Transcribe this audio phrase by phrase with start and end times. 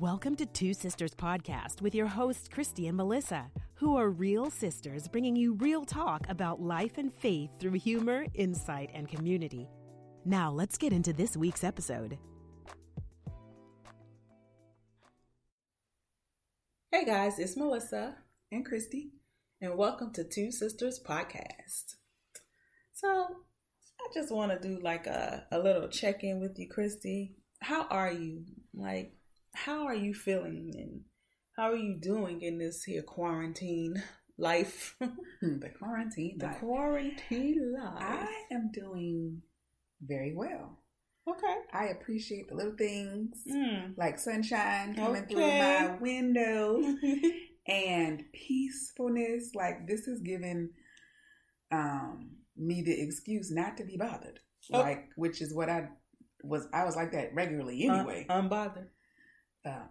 [0.00, 5.08] Welcome to Two Sisters Podcast with your hosts, Christy and Melissa, who are real sisters
[5.08, 9.68] bringing you real talk about life and faith through humor, insight, and community.
[10.24, 12.16] Now, let's get into this week's episode.
[16.92, 18.18] Hey guys, it's Melissa
[18.52, 19.14] and Christy,
[19.60, 21.96] and welcome to Two Sisters Podcast.
[22.92, 27.34] So, I just want to do like a, a little check in with you, Christy.
[27.60, 28.44] How are you?
[28.72, 29.17] Like,
[29.54, 31.00] how are you feeling and
[31.56, 34.02] how are you doing in this here quarantine
[34.38, 34.96] life?
[35.42, 36.58] the quarantine the life.
[36.60, 38.02] quarantine life.
[38.02, 39.42] I am doing
[40.00, 40.78] very well.
[41.28, 41.56] Okay.
[41.72, 43.94] I appreciate the little things Mm.
[43.98, 46.80] like sunshine coming through my window
[47.66, 49.50] and peacefulness.
[49.54, 50.70] Like this is giving
[51.70, 54.40] um me the excuse not to be bothered.
[54.72, 54.78] Oh.
[54.80, 55.88] Like which is what I
[56.42, 58.24] was I was like that regularly anyway.
[58.30, 58.88] Un- unbothered.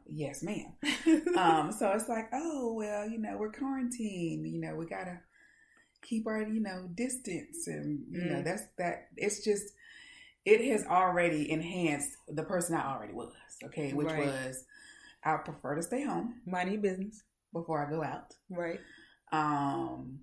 [0.08, 0.74] Yes, ma'am.
[1.38, 4.48] um, so it's like, oh well, you know, we're quarantined.
[4.48, 5.20] You know, we gotta
[6.02, 8.46] keep our, you know, distance, and you know, Mm.
[8.46, 9.08] that's that.
[9.18, 9.66] It's just,
[10.46, 13.34] it has already enhanced the person I already was.
[13.66, 14.20] Okay, which Right.
[14.28, 14.64] was,
[15.24, 17.24] I prefer to stay home Mind your business.
[17.52, 18.34] before I go out.
[18.50, 18.80] Right.
[19.32, 20.20] Um,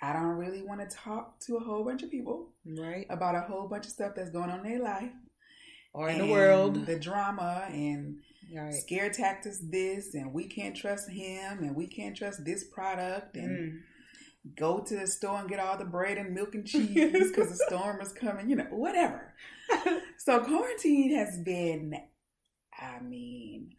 [0.00, 3.06] I don't really want to talk to a whole bunch of people Right.
[3.10, 5.12] about a whole bunch of stuff that's going on in their life
[5.92, 6.86] Or in the world.
[6.86, 8.18] the drama and
[8.54, 8.74] right.
[8.74, 13.50] scare tactics this and we can't trust him and we can't trust this product and
[14.46, 14.56] Mm.
[14.56, 17.64] go to the store and get all the bread and milk and cheese because the
[17.68, 19.34] storm is coming you know whatever
[20.18, 21.94] so quarantine has been
[22.78, 23.70] i mean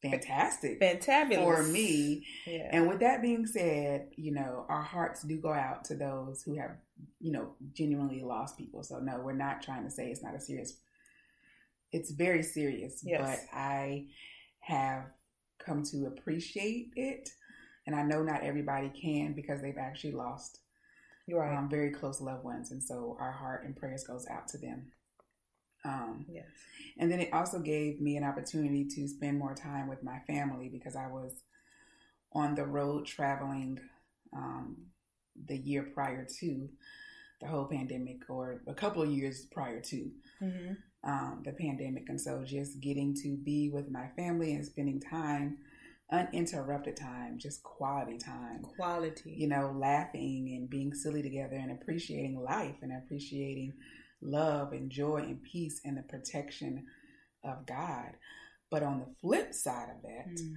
[0.00, 1.42] fantastic Fantabulous.
[1.42, 2.68] for me Yeah.
[2.70, 6.54] and with that being said you know our hearts do go out to those who
[6.56, 6.76] have
[7.20, 10.40] you know genuinely lost people so no we're not trying to say it's not a
[10.40, 10.78] serious
[11.92, 13.20] it's very serious Yes.
[13.20, 14.06] but i
[14.60, 15.06] have
[15.58, 17.30] come to appreciate it
[17.86, 20.60] and i know not everybody can because they've actually lost
[21.30, 21.56] right.
[21.56, 24.86] um, very close loved ones and so our heart and prayers goes out to them
[25.84, 26.44] um, yes.
[26.98, 30.68] and then it also gave me an opportunity to spend more time with my family
[30.68, 31.42] because I was
[32.32, 33.78] on the road traveling
[34.36, 34.76] um,
[35.46, 36.68] the year prior to
[37.40, 40.10] the whole pandemic, or a couple of years prior to
[40.40, 40.72] hmm
[41.04, 42.08] um, the pandemic.
[42.08, 45.58] And so just getting to be with my family and spending time,
[46.10, 49.34] uninterrupted time, just quality time Quality.
[49.36, 53.72] you know, laughing and being silly together and appreciating life and appreciating
[54.22, 56.86] love and joy and peace and the protection
[57.44, 58.12] of God.
[58.70, 60.54] But on the flip side of that, Mm.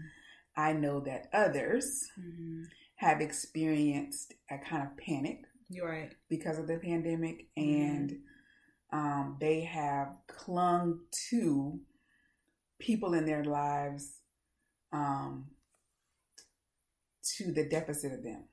[0.57, 2.65] I know that others Mhm.
[2.95, 6.13] have experienced a kind of panic You're right.
[6.29, 7.99] because of the pandemic Mm-hmm.
[7.99, 8.23] and
[8.91, 11.79] um, they have clung to
[12.79, 14.19] people in their lives
[14.91, 15.45] um,
[17.37, 18.45] to the deficit of them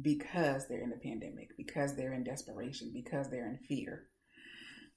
[0.00, 4.04] because they're in the pandemic, because they're in desperation, because they're in fear.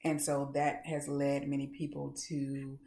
[0.03, 2.77] And so that has led many people to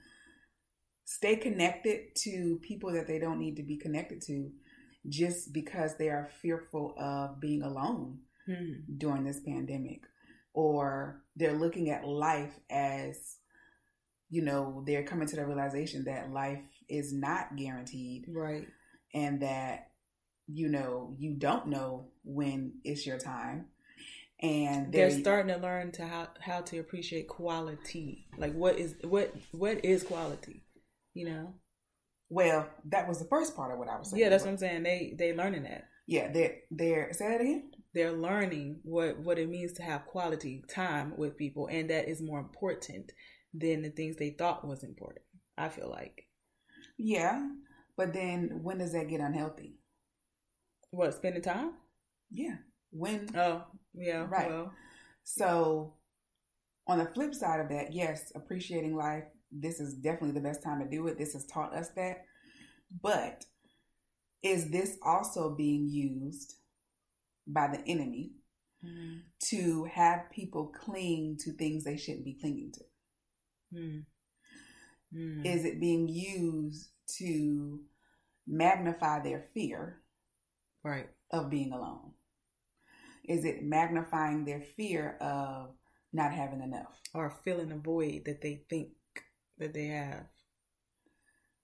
[1.05, 4.51] stay connected to people that they don't need to be connected to
[5.09, 8.99] just because they are fearful of being alone Mm.
[8.99, 10.01] during this pandemic
[10.55, 13.37] or they're looking at life as
[14.31, 18.67] you know they're coming to the realization that life is not guaranteed Right.
[19.15, 19.89] and that
[20.47, 23.67] you know you don't know when it's your time
[24.41, 28.27] and They're they're starting to learn to how how to appreciate quality.
[28.39, 30.63] Like what is what what is quality?
[31.15, 31.55] You know.
[32.31, 34.59] well that was the first part of what i was saying Yeah, that's what I'm
[34.59, 34.83] saying.
[34.85, 35.89] They they learning that.
[36.07, 40.63] yeah they're they're say that again They're learning what what it means to have quality
[40.69, 43.13] time with people, and that is more important
[43.55, 45.25] than the things they thought was important.
[45.57, 46.29] I feel like
[46.99, 47.49] yeah
[47.97, 49.79] but then when does that get unhealthy
[50.91, 51.73] what spending time.
[52.31, 52.57] yeah
[52.91, 54.49] when Oh yeah, Right.
[54.49, 54.73] Well,
[55.25, 55.95] So,
[56.87, 60.81] on the flip side of that, yes, appreciating life, this is definitely the best time
[60.81, 61.19] to do it.
[61.19, 62.25] This has taught us that.
[63.03, 63.45] But
[64.43, 66.55] is this also being used
[67.49, 68.33] by the enemy
[68.85, 72.85] mm, to have people cling to things they shouldn't be clinging to?
[73.75, 74.05] mm,
[75.15, 75.47] mm.
[75.47, 77.81] Is it being used to
[78.47, 80.03] magnify their fear
[80.85, 81.09] right.
[81.31, 82.13] of being alone?
[83.25, 85.75] Is it magnifying their fear of
[86.13, 87.01] not having enough?
[87.15, 88.89] Or filling a void that they think
[89.59, 90.27] that they have.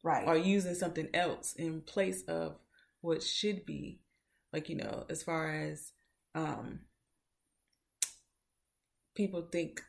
[0.02, 0.28] Right.
[0.28, 2.56] or using something else in place of
[3.00, 4.00] what should be
[4.54, 5.92] like you know as far as
[6.34, 6.80] um
[9.14, 9.82] people think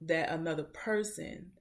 [0.00, 1.52] that another person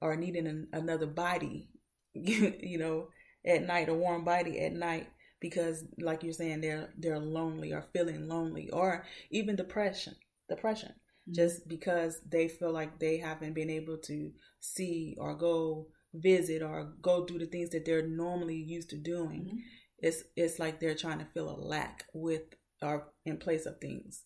[0.00, 1.68] or needing an, another body
[2.14, 3.08] you know,
[3.44, 5.08] at night, a warm body at night
[5.40, 10.14] because like you're saying they're they're lonely or feeling lonely or even depression
[10.48, 11.32] depression mm-hmm.
[11.32, 14.30] just because they feel like they haven't been able to
[14.60, 19.46] see or go visit or go do the things that they're normally used to doing
[19.46, 19.56] mm-hmm.
[20.02, 22.42] It's it's like they're trying to fill a lack with
[22.82, 24.24] or in place of things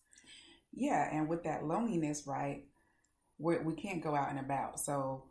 [0.73, 2.65] yeah and with that loneliness right
[3.37, 5.23] we we can't go out and about so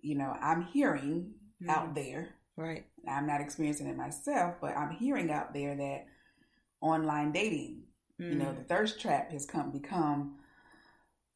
[0.00, 1.32] you know i'm hearing
[1.62, 1.70] mm-hmm.
[1.70, 2.30] out there
[2.60, 2.84] Right.
[3.08, 6.04] I'm not experiencing it myself, but I'm hearing out there that
[6.82, 7.84] online dating,
[8.20, 8.28] mm.
[8.28, 8.58] you know, mm.
[8.58, 10.36] the thirst trap has come become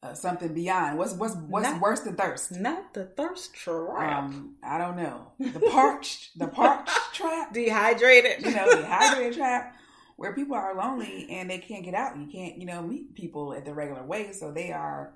[0.05, 0.97] uh, something beyond.
[0.97, 2.51] What's what's what's not, worse than thirst?
[2.51, 4.23] Not the thirst trap.
[4.23, 5.31] Um, I don't know.
[5.39, 8.45] The parched, the parched trap, dehydrated.
[8.45, 9.75] You know, dehydrated trap,
[10.17, 12.17] where people are lonely and they can't get out.
[12.17, 15.13] You can't, you know, meet people at the regular way, so they are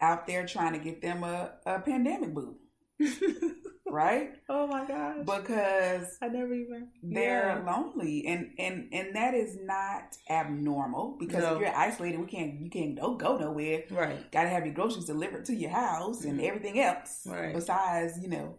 [0.00, 2.56] out there trying to get them a, a pandemic boo.
[3.90, 4.30] right?
[4.48, 5.18] Oh my gosh.
[5.24, 7.72] Because I never even they're yeah.
[7.72, 11.54] lonely and and and that is not abnormal because no.
[11.54, 13.82] if you're isolated, we can't you can't go go nowhere.
[13.90, 14.30] Right.
[14.30, 16.46] Gotta have your groceries delivered to your house and mm-hmm.
[16.46, 17.22] everything else.
[17.26, 17.52] Right.
[17.54, 18.56] Besides, you know,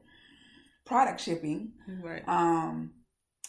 [0.85, 1.71] product shipping.
[1.87, 2.27] Right.
[2.27, 2.91] Um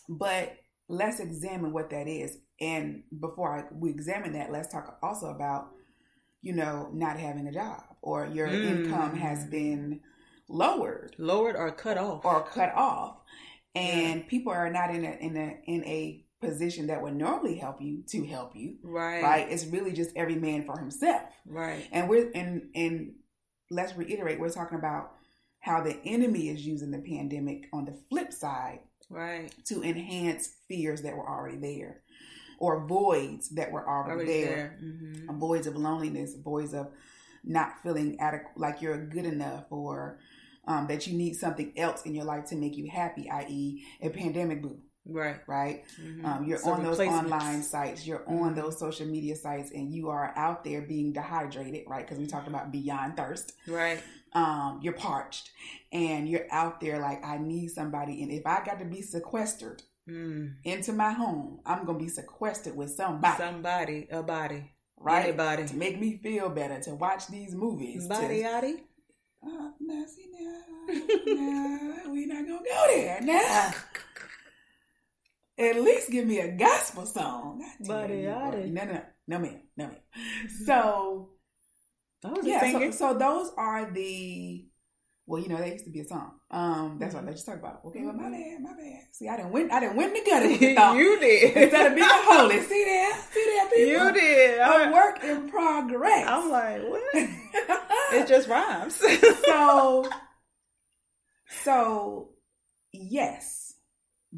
[0.08, 0.56] but
[0.88, 2.38] let's examine what that is.
[2.60, 5.70] And before I, we examine that, let's talk also about,
[6.40, 8.64] you know, not having a job or your mm.
[8.64, 10.00] income has been
[10.48, 13.18] lowered, lowered or cut off, or cut off,
[13.74, 14.28] and yeah.
[14.28, 18.02] people are not in a in a in a position that would normally help you
[18.08, 18.76] to help you.
[18.82, 19.22] Right.
[19.22, 19.46] Right.
[19.50, 21.28] It's really just every man for himself.
[21.46, 21.86] Right.
[21.92, 23.14] And we're and and
[23.70, 25.12] let's reiterate, we're talking about
[25.60, 28.80] how the enemy is using the pandemic on the flip side.
[29.10, 29.52] Right.
[29.66, 32.02] To enhance fears that were already there.
[32.60, 34.56] Or voids that were already, already there.
[34.56, 34.78] there.
[34.82, 35.38] Mm-hmm.
[35.38, 36.88] Voids of loneliness, voids of
[37.44, 40.18] not feeling adequate, like you're good enough, or
[40.68, 44.10] um, that you need something else in your life to make you happy, i.e., a
[44.10, 44.78] pandemic boo.
[45.06, 45.36] Right.
[45.46, 45.84] Right.
[46.00, 46.26] Mm-hmm.
[46.26, 48.60] Um, you're so on those online sites, you're on mm-hmm.
[48.60, 52.06] those social media sites, and you are out there being dehydrated, right?
[52.06, 53.54] Because we talked about beyond thirst.
[53.66, 54.02] Right.
[54.34, 55.50] Um, you're parched
[55.90, 58.22] and you're out there like, I need somebody.
[58.22, 60.52] And if I got to be sequestered mm.
[60.64, 63.38] into my home, I'm going to be sequestered with somebody.
[63.38, 64.70] Somebody, a body.
[64.98, 65.24] Right?
[65.28, 65.64] Anybody.
[65.64, 68.06] To make me feel better, to watch these movies.
[68.06, 68.80] Body, yaddy.
[69.44, 70.62] Uh, now, see, now,
[71.26, 73.72] now, we not gonna go there now.
[75.58, 77.64] At least give me a gospel song.
[77.86, 79.96] Buddy, no, no, no, no, man, no, man.
[80.64, 81.30] So,
[82.42, 84.68] yeah, so, so those are the
[85.28, 86.32] well, you know, that used to be a song.
[86.50, 87.26] Um, that's mm-hmm.
[87.26, 87.82] what I just talked about.
[87.84, 89.02] Okay, well, my bad, my bad.
[89.12, 89.70] See, I didn't win.
[89.70, 90.48] I didn't win the gutter
[90.98, 92.60] you did instead of being holy.
[92.62, 93.92] See there, see there, people.
[93.92, 94.58] You did.
[94.58, 96.26] A work in progress.
[96.26, 97.14] I'm like, what?
[98.12, 98.94] it just rhymes.
[99.44, 100.08] so,
[101.62, 102.30] so
[102.92, 103.74] yes,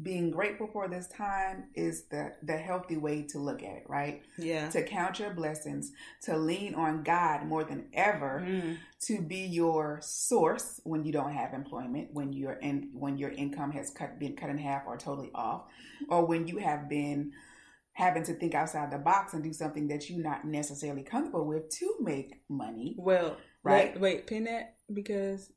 [0.01, 4.21] being grateful for this time is the the healthy way to look at it, right?
[4.37, 4.69] Yeah.
[4.69, 5.91] To count your blessings,
[6.23, 8.77] to lean on God more than ever, mm.
[9.07, 13.71] to be your source when you don't have employment, when you're in when your income
[13.71, 15.63] has cut been cut in half or totally off,
[16.07, 17.33] or when you have been
[17.93, 21.69] having to think outside the box and do something that you're not necessarily comfortable with
[21.69, 22.95] to make money.
[22.97, 23.93] Well, right?
[23.93, 25.51] Wait, wait pin that because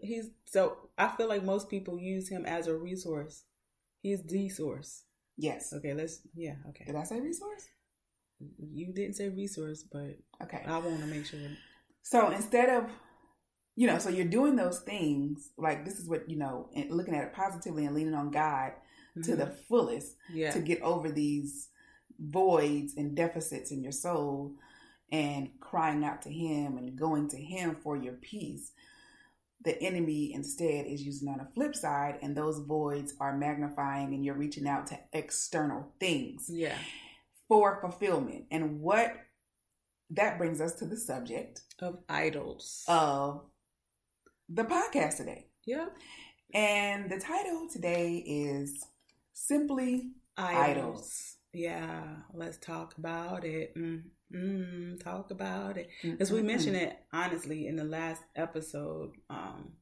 [0.00, 3.44] he's so I feel like most people use him as a resource
[4.02, 5.04] He's the source.
[5.38, 5.72] Yes.
[5.72, 6.84] Okay, let's yeah, okay.
[6.84, 7.68] Did I say resource?
[8.58, 10.62] You didn't say resource, but okay.
[10.66, 11.38] I want to make sure.
[12.02, 12.90] So instead of
[13.74, 17.14] you know, so you're doing those things like this is what, you know, and looking
[17.14, 19.22] at it positively and leaning on God mm-hmm.
[19.22, 19.60] to the mm-hmm.
[19.66, 20.50] fullest yeah.
[20.50, 21.68] to get over these
[22.20, 24.52] voids and deficits in your soul
[25.12, 28.72] and crying out to him and going to him for your peace
[29.64, 34.24] the enemy instead is using on a flip side and those voids are magnifying and
[34.24, 36.76] you're reaching out to external things yeah.
[37.46, 38.46] for fulfillment.
[38.50, 39.14] And what
[40.10, 42.82] that brings us to the subject of idols.
[42.88, 43.44] of
[44.48, 45.46] the podcast today.
[45.64, 45.86] Yeah
[46.54, 48.84] and the title today is
[49.32, 51.36] simply idols, idols.
[51.52, 52.02] yeah
[52.34, 53.74] let's talk about it.
[53.76, 54.02] Mm.
[54.34, 55.88] Mm, talk about it.
[56.20, 59.72] As we mentioned it honestly in the last episode um,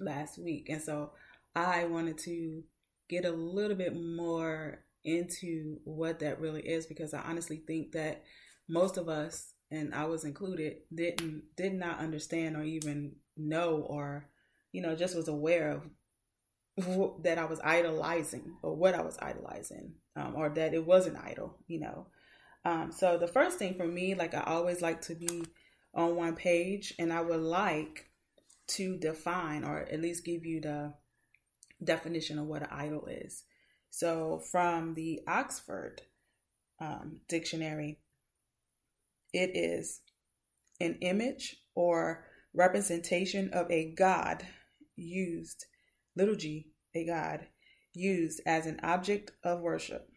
[0.00, 0.68] last week.
[0.68, 1.12] And so
[1.54, 2.62] I wanted to
[3.08, 8.22] get a little bit more into what that really is because I honestly think that
[8.68, 14.28] most of us and I was included didn't did not understand or even know or
[14.72, 15.82] you know just was aware of
[17.22, 21.16] that I was idolizing or what I was idolizing um, or that it was an
[21.16, 22.06] idol, you know.
[22.68, 25.44] Um, so the first thing for me, like I always like to be
[25.94, 28.10] on one page, and I would like
[28.68, 30.92] to define or at least give you the
[31.82, 33.44] definition of what an idol is.
[33.88, 36.02] So, from the Oxford
[36.78, 38.00] um, Dictionary,
[39.32, 40.00] it is
[40.78, 44.46] an image or representation of a god
[44.94, 45.64] used,
[46.14, 47.46] little g, a god,
[47.94, 50.07] used as an object of worship.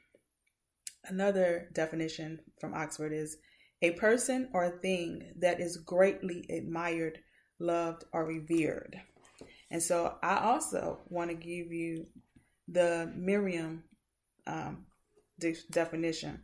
[1.06, 3.38] Another definition from Oxford is
[3.82, 7.20] a person or thing that is greatly admired,
[7.60, 9.02] loved, or revered.
[9.72, 12.08] And so I also want to give you
[12.68, 13.84] the Merriam
[14.46, 14.86] um,
[15.40, 16.44] de- definition.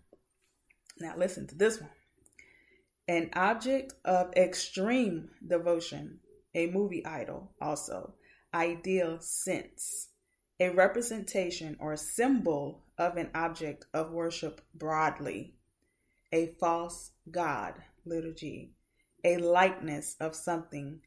[0.99, 1.91] Now, listen to this one
[3.07, 6.19] an object of extreme devotion,
[6.53, 8.13] a movie idol, also,
[8.53, 10.09] ideal sense,
[10.59, 15.53] a representation or symbol of an object of worship broadly,
[16.31, 18.71] a false god, liturgy,
[19.23, 20.99] a likeness of something,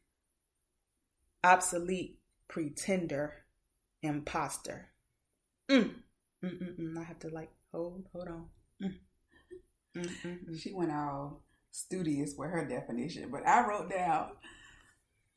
[1.42, 3.34] obsolete, pretender,
[4.02, 4.88] imposter.
[5.68, 5.94] Mm.
[6.44, 6.98] Mm-mm-mm.
[6.98, 8.46] I have to like hold, hold on.
[8.82, 8.94] Mm.
[9.96, 10.60] Mm-mm-mm.
[10.60, 14.30] She went all studious with her definition, but I wrote down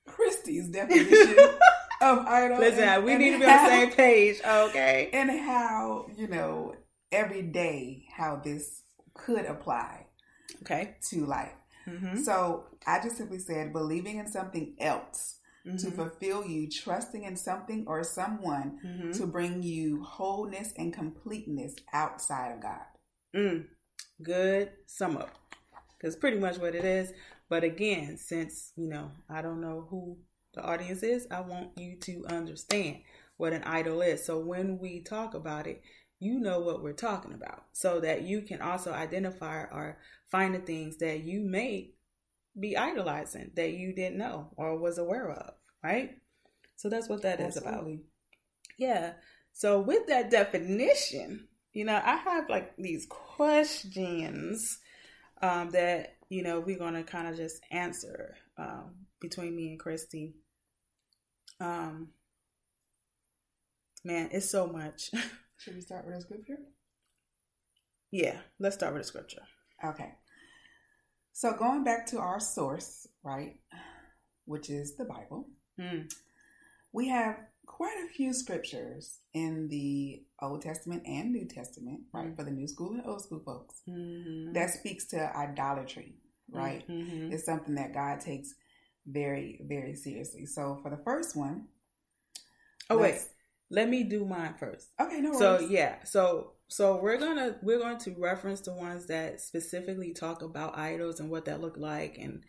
[0.08, 1.36] Christy's definition
[2.04, 2.60] of idol.
[2.60, 5.10] Listen, and, we and need to be how, on the same page, okay?
[5.14, 6.76] And how you know
[7.12, 8.82] every day how this
[9.14, 10.08] could apply,
[10.62, 11.56] okay, to life.
[11.88, 12.18] Mm-hmm.
[12.18, 15.78] So I just simply said believing in something else mm-hmm.
[15.78, 19.12] to fulfill you, trusting in something or someone mm-hmm.
[19.12, 22.86] to bring you wholeness and completeness outside of God.
[23.36, 23.66] Mm.
[24.22, 25.36] Good sum up.
[25.98, 27.14] Because pretty much what it is.
[27.50, 30.18] But again, since, you know, I don't know who
[30.54, 32.98] the audience is, I want you to understand
[33.38, 34.26] what an idol is.
[34.26, 35.82] So when we talk about it,
[36.20, 39.98] you know what we're talking about so that you can also identify or
[40.32, 41.92] find the things that you may
[42.58, 46.12] be idolizing that you didn't know or was aware of, right?
[46.76, 47.72] So that's what that Absolutely.
[47.72, 48.00] is about.
[48.78, 49.14] Yeah.
[49.52, 54.80] So with that definition, you know, I have like these questions
[55.42, 59.80] um, that, you know, we're going to kind of just answer um, between me and
[59.80, 60.36] Christy.
[61.60, 62.10] Um,
[64.04, 65.12] man, it's so much.
[65.58, 66.58] Should we start with a scripture?
[68.12, 69.42] Yeah, let's start with a scripture.
[69.84, 70.12] Okay.
[71.32, 73.56] So going back to our source, right,
[74.46, 75.48] which is the Bible,
[75.80, 76.12] mm.
[76.94, 82.36] we have quite a few scriptures in the Old Testament and New Testament, right, mm.
[82.36, 84.54] for the new school and old school folks, mm-hmm.
[84.54, 86.16] that speaks to idolatry,
[86.52, 86.88] right?
[86.88, 87.32] Mm-hmm.
[87.34, 88.54] It's something that God takes
[89.06, 90.46] very, very seriously.
[90.46, 91.68] So for the first one,
[92.90, 93.20] oh wait,
[93.70, 94.90] let me do mine first.
[95.00, 95.40] Okay, no worries.
[95.40, 100.42] So yeah, so so we're gonna we're going to reference the ones that specifically talk
[100.42, 102.44] about idols and what that looked like and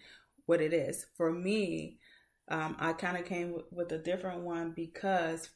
[0.46, 1.06] what it is.
[1.16, 1.98] For me,
[2.48, 5.50] um, I kind of came with, with a different one because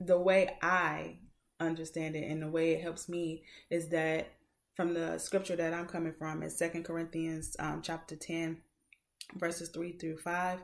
[0.00, 1.18] the way I
[1.58, 4.32] understand it and the way it helps me is that
[4.74, 8.62] from the scripture that I'm coming from is Second Corinthians um, chapter ten,
[9.34, 10.60] verses three through five,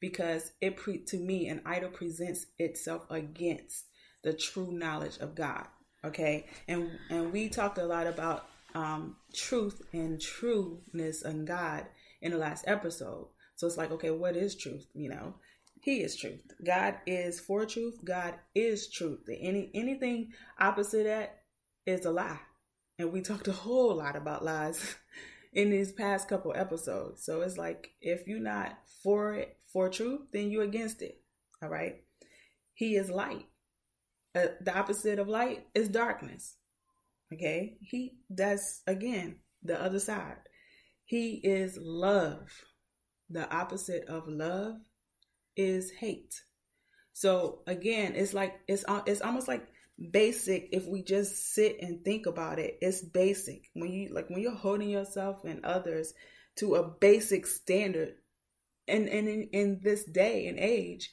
[0.00, 3.86] because it pre- to me an idol presents itself against
[4.22, 5.66] the true knowledge of God
[6.04, 6.46] okay?
[6.68, 11.86] And and we talked a lot about um, truth and trueness and god
[12.22, 13.28] in the last episode.
[13.56, 15.34] So it's like okay what is truth you know?
[15.82, 16.42] He is truth.
[16.64, 18.00] God is for truth.
[18.04, 19.26] God is truth.
[19.28, 21.40] Any anything opposite that
[21.86, 22.40] is a lie.
[22.98, 24.96] And we talked a whole lot about lies
[25.52, 30.20] in these past couple episodes so it's like if you're not for it for truth
[30.32, 31.20] then you're against it
[31.62, 32.02] all right
[32.74, 33.46] he is light
[34.34, 36.56] uh, the opposite of light is darkness.
[37.32, 37.76] Okay?
[37.80, 40.38] He that's again the other side.
[41.04, 42.48] He is love.
[43.28, 44.76] The opposite of love
[45.56, 46.42] is hate.
[47.12, 49.66] So again, it's like it's it's almost like
[50.10, 52.78] basic if we just sit and think about it.
[52.80, 53.70] It's basic.
[53.74, 56.14] When you like when you're holding yourself and others
[56.56, 58.14] to a basic standard
[58.88, 61.10] and and in, in this day and age,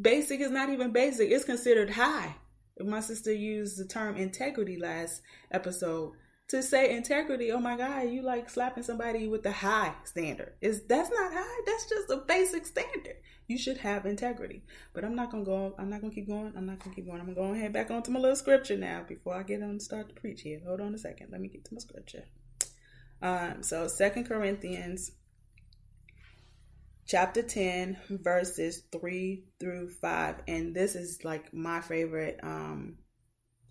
[0.00, 1.30] basic is not even basic.
[1.30, 2.36] It's considered high
[2.84, 6.12] my sister used the term integrity last episode
[6.50, 10.54] to say integrity oh my god you like slapping somebody with the high standard.
[10.60, 13.16] Is that's not high that's just a basic standard.
[13.46, 14.64] You should have integrity.
[14.92, 17.20] But i'm not gonna go i'm not gonna keep going i'm not gonna keep going.
[17.20, 19.84] I'm gonna go ahead back onto my little scripture now before i get on to
[19.84, 20.60] start to preach here.
[20.66, 22.24] Hold on a second let me get to my scripture.
[23.22, 25.12] Um so second corinthians
[27.06, 32.96] chapter 10 verses 3 through 5 and this is like my favorite um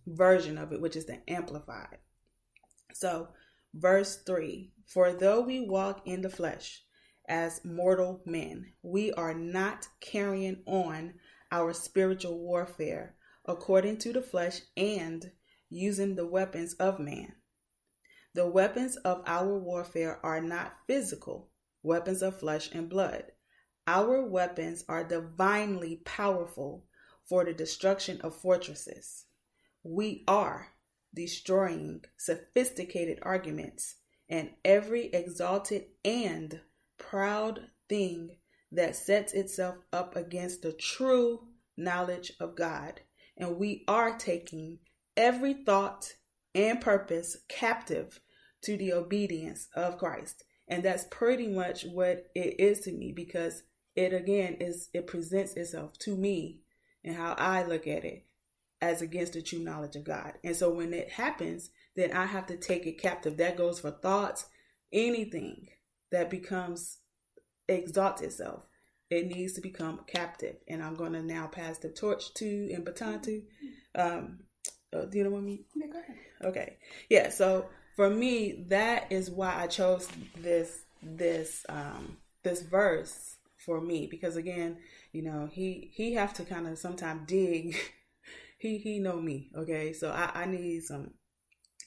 [0.07, 1.97] version of it which is the amplified
[2.99, 3.29] so
[3.73, 6.83] verse 3 for though we walk in the flesh
[7.27, 11.13] as mortal men we are not carrying on
[11.51, 13.15] our spiritual warfare
[13.45, 15.31] according to the flesh and
[15.69, 17.33] using the weapons of man.
[18.35, 21.49] The weapons of our warfare are not physical,
[21.81, 23.25] weapons of flesh and blood.
[23.87, 26.85] Our weapons are divinely powerful
[27.27, 29.25] for the destruction of fortresses.
[29.83, 30.67] We are
[31.13, 33.95] destroying sophisticated arguments
[34.29, 36.61] and every exalted and
[36.97, 38.37] proud thing
[38.71, 43.01] that sets itself up against the true knowledge of God.
[43.35, 44.79] And we are taking
[45.17, 46.13] every thought
[46.53, 48.19] and purpose captive
[48.63, 50.43] to the obedience of Christ.
[50.67, 53.63] And that's pretty much what it is to me because
[53.95, 56.59] it again is it presents itself to me
[57.03, 58.25] and how I look at it
[58.81, 60.33] as against the true knowledge of God.
[60.43, 63.37] And so when it happens, then I have to take it captive.
[63.37, 64.45] That goes for thoughts,
[64.93, 65.67] anything
[66.11, 66.97] that becomes
[67.67, 68.63] exalts itself.
[69.09, 70.57] It needs to become captive.
[70.67, 73.41] And I'm going to now pass the torch to and baton to.
[73.95, 74.39] Um,
[74.93, 75.65] uh, do you know what I mean?
[75.75, 76.17] Yeah, go ahead.
[76.43, 76.77] Okay.
[77.09, 77.29] Yeah.
[77.29, 80.07] So for me, that is why I chose
[80.37, 84.77] this this um this verse for me because again,
[85.11, 87.75] you know, he he have to kind of sometimes dig.
[88.59, 89.49] he he know me.
[89.55, 89.93] Okay.
[89.93, 91.11] So I I need some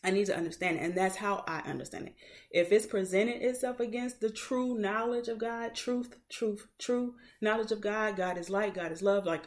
[0.05, 0.83] I need to understand it.
[0.83, 2.15] And that's how I understand it.
[2.51, 7.81] If it's presented itself against the true knowledge of God, truth, truth, true knowledge of
[7.81, 9.45] God, God is light, God is love, like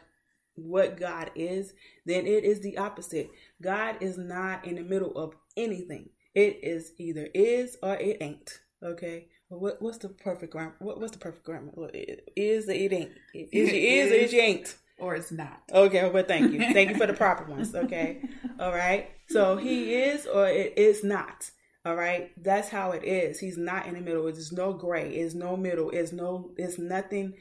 [0.55, 1.73] what God is,
[2.05, 3.29] then it is the opposite.
[3.61, 6.09] God is not in the middle of anything.
[6.33, 8.59] It is either is or it ain't.
[8.81, 9.27] Okay.
[9.49, 10.75] What what's the perfect grammar?
[10.79, 11.71] What, what's the perfect grammar?
[11.73, 13.11] What it is or it ain't?
[13.33, 14.75] It is it is or it ain't?
[14.97, 15.61] Or it's not.
[15.71, 16.59] Okay, well, thank you.
[16.59, 17.75] Thank you for the proper ones.
[17.75, 18.21] Okay.
[18.59, 19.09] All right.
[19.29, 21.51] So he is or it is not.
[21.85, 22.31] All right.
[22.41, 23.39] That's how it is.
[23.39, 24.23] He's not in the middle.
[24.23, 25.15] There's no gray.
[25.15, 25.89] It's no middle.
[25.91, 27.33] It's no, it's nothing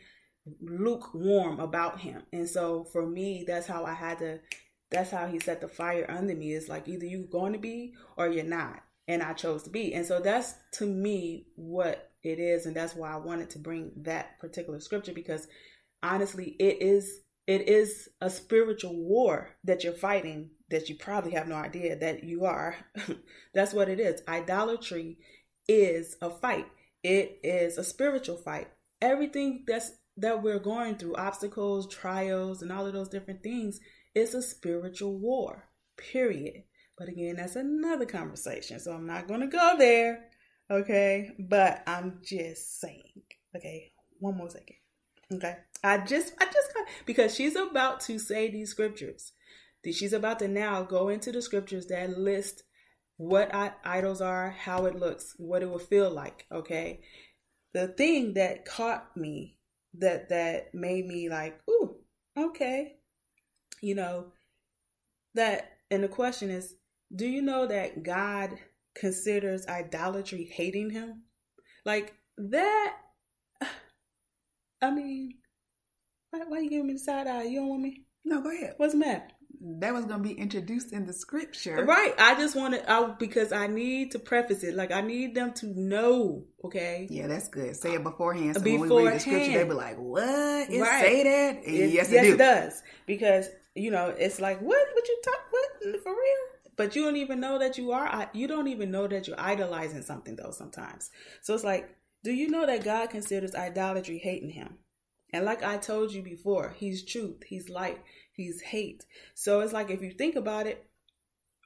[0.60, 2.22] lukewarm about him.
[2.32, 4.40] And so for me, that's how I had to,
[4.90, 6.52] that's how he set the fire under me.
[6.52, 8.82] It's like either you're going to be or you're not.
[9.06, 9.94] And I chose to be.
[9.94, 12.66] And so that's to me what it is.
[12.66, 15.46] And that's why I wanted to bring that particular scripture because
[16.02, 21.46] honestly, it is it is a spiritual war that you're fighting that you probably have
[21.46, 22.76] no idea that you are.
[23.54, 24.22] That's what it is.
[24.26, 25.18] Idolatry
[25.68, 26.66] is a fight.
[27.02, 28.68] It is a spiritual fight.
[29.02, 33.78] Everything that's that we're going through, obstacles, trials, and all of those different things,
[34.14, 35.68] is a spiritual war.
[35.98, 36.62] Period.
[36.96, 38.80] But again, that's another conversation.
[38.80, 40.28] So I'm not gonna go there.
[40.70, 41.32] Okay.
[41.38, 43.22] But I'm just saying.
[43.54, 44.76] Okay, one more second.
[45.32, 45.56] Okay.
[45.84, 46.70] I just, I just
[47.04, 49.32] because she's about to say these scriptures.
[49.84, 52.62] She's about to now go into the scriptures that list
[53.18, 56.46] what idols are, how it looks, what it will feel like.
[56.50, 57.00] Okay.
[57.74, 59.58] The thing that caught me,
[59.98, 61.96] that, that made me like, ooh,
[62.36, 62.96] okay.
[63.82, 64.32] You know,
[65.34, 66.74] that, and the question is,
[67.14, 68.58] do you know that God
[68.94, 71.24] considers idolatry hating him?
[71.84, 72.96] Like that,
[74.82, 75.34] I mean,
[76.34, 77.44] why, why you giving me the side eye?
[77.44, 78.02] You don't want me?
[78.24, 78.74] No, go ahead.
[78.76, 79.24] What's the matter?
[79.80, 81.84] That was going to be introduced in the scripture.
[81.84, 82.12] Right.
[82.18, 84.74] I just want to, I, because I need to preface it.
[84.74, 87.06] Like, I need them to know, okay?
[87.08, 87.74] Yeah, that's good.
[87.76, 88.56] Say it beforehand.
[88.56, 88.90] So beforehand.
[88.90, 90.70] when we read the scripture, they be like, what?
[90.70, 91.04] It right.
[91.04, 91.62] say that?
[91.64, 92.82] It, yes, it, yes, it does.
[93.06, 94.86] Because, you know, it's like, what?
[94.92, 95.40] What you talk?
[95.50, 96.02] What?
[96.02, 96.72] For real?
[96.76, 100.02] But you don't even know that you are, you don't even know that you're idolizing
[100.02, 101.10] something, though, sometimes.
[101.42, 101.88] So it's like,
[102.24, 104.78] do you know that God considers idolatry hating him?
[105.34, 108.00] And like I told you before, he's truth, he's light,
[108.34, 109.04] he's hate.
[109.34, 110.86] So it's like if you think about it,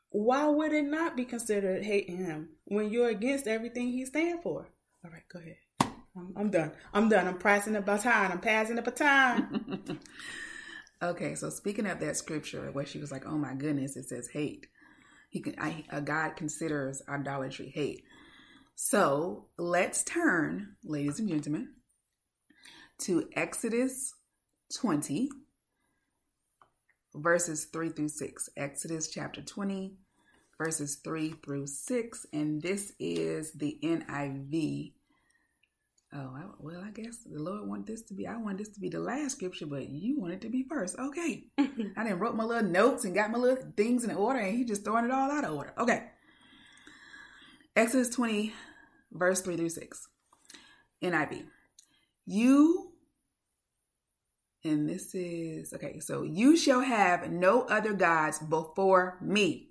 [0.08, 4.70] why would it not be considered hating him when you're against everything he stands for?
[5.04, 5.58] All right, go ahead.
[6.16, 6.72] I'm, I'm done.
[6.94, 7.28] I'm done.
[7.28, 8.32] I'm passing the baton.
[8.32, 10.00] I'm passing the baton.
[11.02, 14.28] okay, so speaking of that scripture where she was like, "Oh my goodness," it says
[14.32, 14.66] hate.
[15.28, 18.02] He can, I, a God considers idolatry hate.
[18.76, 21.74] So let's turn, ladies and gentlemen,
[23.02, 24.14] to Exodus
[24.74, 25.28] 20,
[27.14, 28.50] verses 3 through 6.
[28.56, 29.94] Exodus chapter 20,
[30.58, 32.26] verses 3 through 6.
[32.32, 34.92] And this is the NIV.
[36.12, 38.80] Oh, I, well, I guess the Lord want this to be, I want this to
[38.80, 40.98] be the last scripture, but you want it to be first.
[40.98, 41.44] Okay.
[41.58, 41.66] I
[42.02, 44.84] didn't wrote my little notes and got my little things in order, and he just
[44.84, 45.74] throwing it all out of order.
[45.78, 46.04] Okay.
[47.76, 48.54] Exodus 20,
[49.12, 50.08] verse 3 through 6.
[51.02, 51.44] NIV.
[52.30, 52.87] You,
[54.68, 59.70] and this is, okay, so you shall have no other gods before me.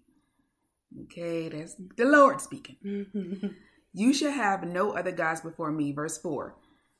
[1.03, 2.77] Okay, that's the Lord speaking.
[2.83, 3.47] Mm-hmm.
[3.93, 5.91] you shall have no other gods before me.
[5.91, 6.55] Verse 4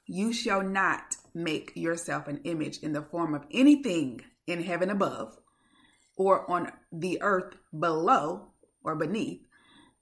[0.05, 5.37] You shall not make yourself an image in the form of anything in heaven above,
[6.17, 8.49] or on the earth below
[8.83, 9.41] or beneath,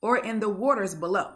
[0.02, 1.34] or in the waters below.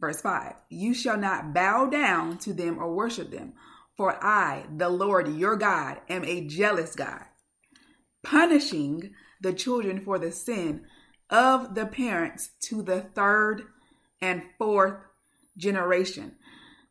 [0.00, 3.54] Verse 5 You shall not bow down to them or worship them,
[3.96, 7.24] for I, the Lord your God, am a jealous God,
[8.22, 10.84] punishing the children for the sin
[11.30, 13.62] of the parents to the third
[14.20, 14.98] and fourth
[15.56, 16.36] generation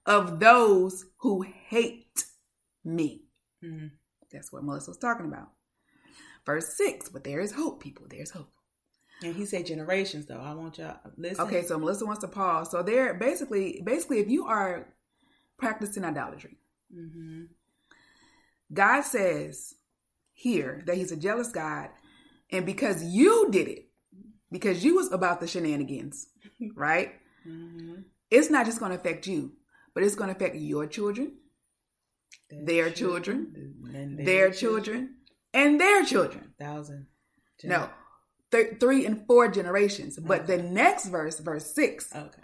[0.05, 2.25] of those who hate
[2.83, 3.23] me.
[3.63, 3.87] Mm-hmm.
[4.31, 5.49] That's what Melissa was talking about.
[6.45, 8.05] Verse 6, but there is hope, people.
[8.09, 8.51] There's hope.
[9.23, 10.39] And he said generations though.
[10.39, 11.45] I want y'all listen.
[11.45, 12.71] Okay, so Melissa wants to pause.
[12.71, 14.87] So there basically basically if you are
[15.59, 16.57] practicing idolatry,
[16.95, 17.43] mm-hmm.
[18.73, 19.75] God says
[20.33, 21.89] here that he's a jealous God,
[22.51, 23.89] and because you did it,
[24.51, 26.27] because you was about the shenanigans,
[26.75, 27.13] right?
[27.47, 28.01] Mm-hmm.
[28.29, 29.53] It's not just going to affect you,
[29.93, 31.33] but it's going to affect your children,
[32.49, 35.15] their, their children, children their, their children, children,
[35.53, 36.53] and their children.
[36.57, 37.07] Thousand.
[37.63, 37.89] No,
[38.51, 40.17] th- three and four generations.
[40.17, 40.57] But okay.
[40.57, 42.41] the next verse, verse six, okay,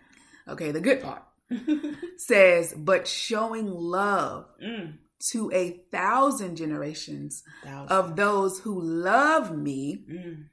[0.48, 1.24] okay, the good part
[2.18, 4.98] says, "But showing love." Mm.
[5.32, 7.92] To a thousand generations thousand.
[7.92, 10.44] of those who love me mm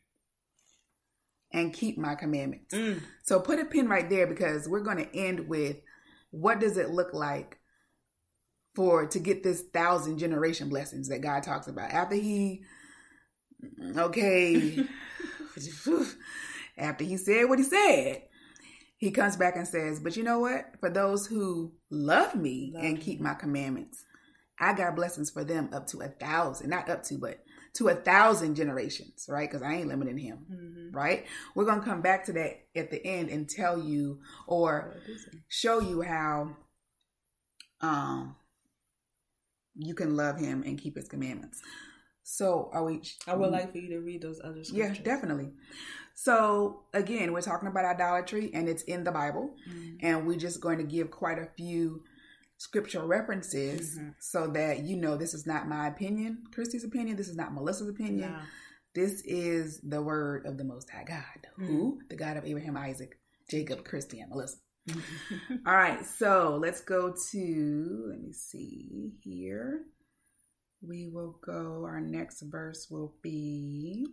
[1.55, 2.75] and keep my commandments.
[2.75, 3.01] Mm.
[3.23, 5.77] So put a pin right there because we're going to end with
[6.31, 7.59] what does it look like
[8.75, 12.65] for to get this thousand generation blessings that God talks about after he
[13.97, 14.85] okay
[16.77, 18.23] after he said what he said
[19.05, 22.85] he comes back and says but you know what for those who love me love
[22.85, 24.05] and keep my commandments
[24.59, 27.95] I got blessings for them up to a thousand not up to but to a
[27.95, 29.51] thousand generations, right?
[29.51, 30.97] Because I ain't limiting him, mm-hmm.
[30.97, 31.27] right?
[31.55, 34.95] We're gonna come back to that at the end and tell you or
[35.49, 36.57] show you how
[37.81, 38.37] um
[39.77, 41.61] you can love him and keep his commandments.
[42.23, 44.99] So are we I would like for you to read those other scriptures.
[44.99, 45.51] Yeah, definitely.
[46.15, 49.55] So again, we're talking about idolatry and it's in the Bible.
[49.69, 49.97] Mm-hmm.
[50.01, 52.03] And we're just going to give quite a few
[52.59, 54.11] scriptural references mm-hmm.
[54.21, 57.89] so that you know this is not my opinion, Christy's opinion, this is not Melissa's
[57.89, 58.33] opinion.
[58.33, 58.39] No.
[58.95, 61.67] This is the word of the Most High God, mm-hmm.
[61.67, 63.19] who the God of Abraham, Isaac,
[63.51, 64.57] Jacob, Christy, and Melissa.
[65.67, 69.83] All right, so let's go to, let me see here.
[70.81, 74.07] We will go, our next verse will be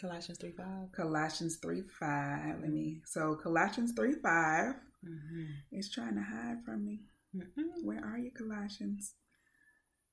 [0.00, 0.66] Colossians 3 5.
[0.92, 2.60] Colossians 3 5.
[2.60, 5.44] Let me, so Colossians 3 5 Mm-hmm.
[5.72, 7.00] It's trying to hide from me.
[7.36, 7.86] Mm-hmm.
[7.86, 9.14] Where are you, Colossians?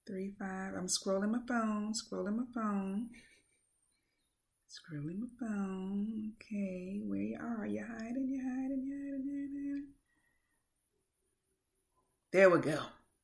[0.08, 0.74] 3 5.
[0.76, 3.10] I'm scrolling my phone, scrolling my phone.
[4.70, 6.34] Scrolling my phone.
[6.36, 7.66] Okay, where you are?
[7.66, 9.88] You hiding, you hiding, you hiding, you hiding.
[12.34, 12.80] There we go.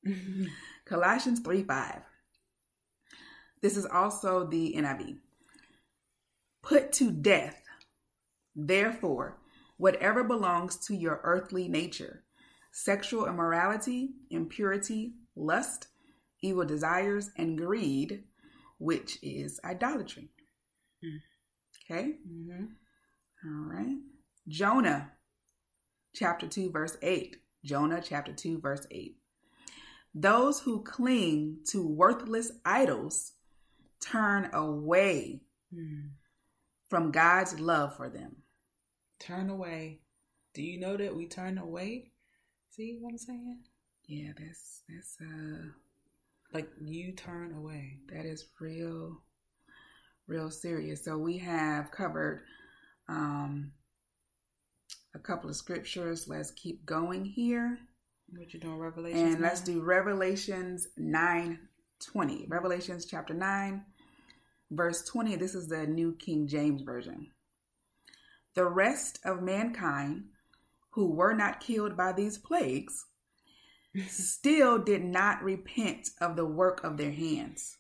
[0.86, 2.02] Colossians 3 5.
[3.62, 5.18] This is also the NIV.
[6.68, 7.62] Put to death,
[8.54, 9.38] therefore,
[9.78, 12.24] whatever belongs to your earthly nature
[12.74, 15.88] sexual immorality, impurity, lust,
[16.44, 18.26] evil desires, and greed,
[18.80, 20.30] which is idolatry.
[21.90, 22.16] Okay?
[22.30, 22.66] Mm-hmm.
[23.46, 23.98] All right.
[24.48, 25.14] Jonah,
[26.14, 27.38] chapter 2, verse 8.
[27.64, 29.16] Jonah, chapter 2, verse 8.
[30.14, 33.34] Those who cling to worthless idols
[34.02, 35.42] turn away
[35.74, 36.10] mm.
[36.90, 38.38] From God's love for them.
[39.20, 40.02] Turn away.
[40.54, 42.12] Do you know that we turn away?
[42.72, 43.60] See what I'm saying?
[44.08, 45.68] Yeah, that's that's uh
[46.54, 48.00] like you turn away.
[48.12, 49.22] That is real
[50.28, 51.04] real serious.
[51.04, 52.42] So we have covered
[53.10, 53.72] um
[55.16, 56.28] a couple of scriptures.
[56.28, 57.80] Let's keep going here.
[58.30, 59.22] What you doing, Revelations?
[59.22, 59.42] And 9?
[59.42, 61.60] let's do Revelations 9
[62.00, 62.46] 20.
[62.48, 63.84] Revelations chapter 9,
[64.72, 65.36] verse 20.
[65.36, 67.32] This is the New King James Version.
[68.56, 70.26] The rest of mankind
[70.92, 73.06] who were not killed by these plagues
[74.08, 77.78] still did not repent of the work of their hands.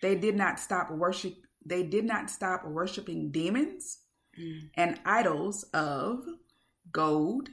[0.00, 3.98] They did not stop worship they did not stop worshiping demons
[4.38, 4.68] mm.
[4.74, 6.24] and idols of
[6.90, 7.48] gold,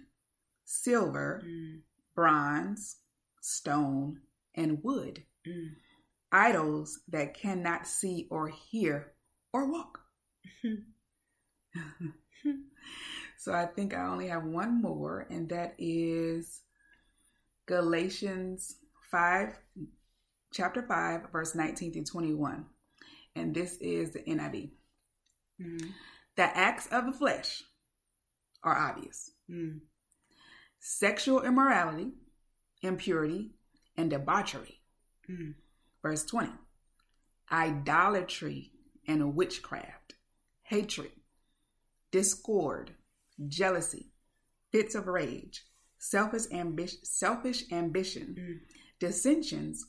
[0.66, 1.82] silver, mm.
[2.16, 2.98] bronze,
[3.42, 4.22] stone,
[4.56, 5.24] and wood.
[5.48, 5.74] Mm.
[6.32, 9.14] Idols that cannot see or hear
[9.52, 10.00] or walk.
[13.38, 16.62] so I think I only have one more, and that is
[17.66, 18.76] Galatians
[19.12, 19.60] 5,
[20.54, 22.66] chapter 5, verse 19 through 21.
[23.36, 24.72] And this is the NIV.
[25.62, 25.88] Mm-hmm.
[26.36, 27.64] The acts of the flesh
[28.64, 29.80] are obvious mm.
[30.80, 32.12] sexual immorality,
[32.82, 33.52] impurity,
[33.98, 34.82] and debauchery.
[35.30, 35.56] Mm.
[36.02, 36.52] Verse 20
[37.52, 38.72] idolatry
[39.08, 40.14] and witchcraft,
[40.64, 41.12] hatred,
[42.12, 42.92] discord,
[43.48, 44.12] jealousy,
[44.72, 45.64] fits of rage,
[45.98, 48.60] selfish ambition, selfish ambition, Mm.
[49.00, 49.86] dissensions,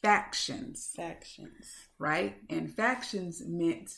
[0.00, 1.88] factions, Factions.
[1.98, 2.36] right?
[2.50, 3.90] And factions meant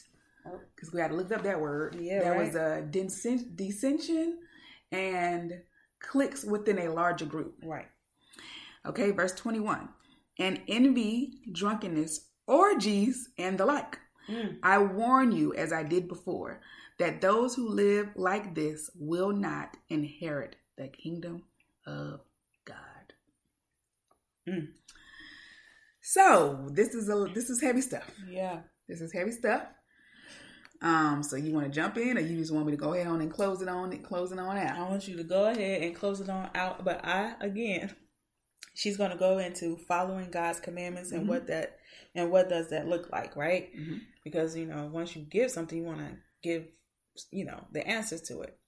[0.47, 0.61] Oh.
[0.75, 1.95] because we had to look up that word.
[1.95, 2.47] Yeah, there right.
[2.47, 4.41] was a dissension, dissension
[4.93, 5.63] and
[6.01, 7.59] cliques within a larger group.
[7.63, 7.89] Right.
[8.85, 9.89] Okay, verse 21.
[10.39, 13.99] And envy, drunkenness, orgies, and the like.
[14.29, 14.57] Mm.
[14.63, 16.61] I warn you, as I did before,
[16.99, 21.45] that those who live like this will not inherit the kingdom
[21.87, 22.21] of
[22.65, 22.77] God.
[24.49, 24.69] Mm.
[26.01, 28.11] So this is a this is heavy stuff.
[28.29, 28.61] Yeah.
[28.89, 29.63] This is heavy stuff.
[30.83, 33.07] Um, so you want to jump in, or you just want me to go ahead
[33.07, 35.83] on and close it on and close it on I want you to go ahead
[35.83, 36.85] and close it on out.
[36.85, 37.95] But I again,
[38.75, 41.29] she's going to go into following God's commandments and Mhm.
[41.29, 41.79] what that
[42.15, 43.75] and what does that look like, right?
[43.75, 44.01] Mhm.
[44.23, 46.69] Because you know, once you give something, you want to give,
[47.31, 48.59] you know, the answers to it,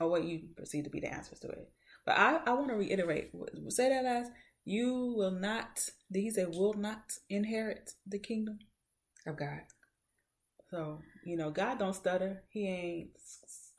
[0.00, 1.70] or what you perceive to be the answers to it.
[2.04, 3.32] But I, I want to reiterate.
[3.68, 4.30] Say that last.
[4.64, 5.88] You will not.
[6.10, 8.58] Did he say will not inherit the kingdom?
[9.26, 9.60] Of God.
[10.70, 12.44] So you know, God don't stutter.
[12.50, 13.10] He ain't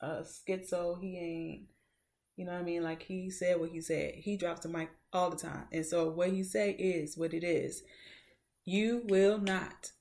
[0.00, 1.00] uh, schizo.
[1.00, 1.68] He ain't.
[2.36, 2.82] You know what I mean?
[2.82, 4.14] Like he said what he said.
[4.16, 7.44] He drops the mic all the time, and so what he say is what it
[7.44, 7.82] is.
[8.64, 9.92] You will not.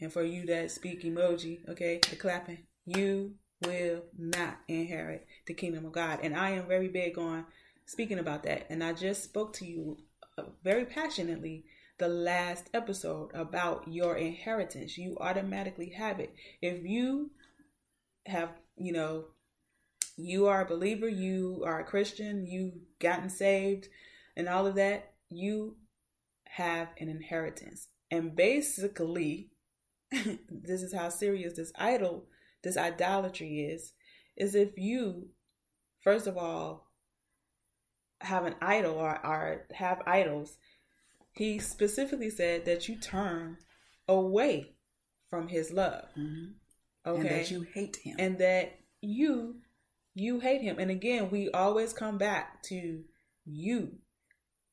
[0.00, 3.34] And for you that speak emoji, okay, the clapping, you
[3.64, 6.20] will not inherit the kingdom of God.
[6.22, 7.44] And I am very big on
[7.86, 8.66] speaking about that.
[8.70, 9.98] And I just spoke to you
[10.36, 11.64] uh, very passionately
[11.98, 14.96] the last episode about your inheritance.
[14.96, 16.32] You automatically have it.
[16.62, 17.32] If you
[18.26, 19.24] have, you know,
[20.16, 23.88] you are a believer, you are a Christian, you've gotten saved,
[24.38, 25.76] and all of that, you
[26.46, 27.88] have an inheritance.
[28.10, 29.50] And basically,
[30.10, 32.26] this is how serious this idol,
[32.64, 33.92] this idolatry is,
[34.36, 35.28] is if you,
[36.00, 36.86] first of all,
[38.22, 40.56] have an idol or, or have idols,
[41.32, 43.58] he specifically said that you turn
[44.08, 44.74] away
[45.28, 46.06] from his love.
[46.18, 46.54] Mhm.
[47.06, 47.20] Okay.
[47.20, 48.16] And that you hate him.
[48.18, 49.60] and that you
[50.14, 53.04] you hate him and again we always come back to
[53.44, 53.92] you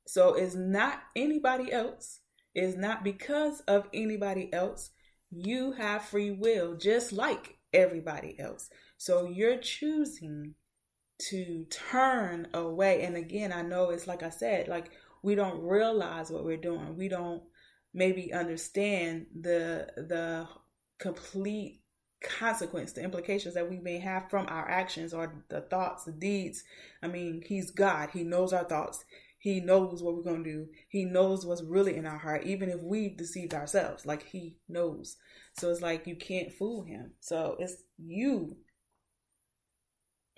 [0.07, 2.19] so it's not anybody else
[2.53, 4.91] it's not because of anybody else
[5.31, 10.55] you have free will just like everybody else so you're choosing
[11.17, 14.91] to turn away and again i know it's like i said like
[15.23, 17.43] we don't realize what we're doing we don't
[17.93, 20.47] maybe understand the the
[20.99, 21.81] complete
[22.21, 26.63] consequence, the implications that we may have from our actions or the thoughts, the deeds.
[27.01, 28.09] I mean, He's God.
[28.11, 29.05] He knows our thoughts.
[29.45, 30.67] He knows what we're going to do.
[30.89, 34.03] He knows what's really in our heart, even if we've deceived ourselves.
[34.03, 35.17] Like He knows.
[35.59, 37.11] So it's like you can't fool Him.
[37.19, 38.57] So it's you.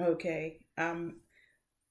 [0.02, 0.60] Okay.
[0.78, 1.22] Um,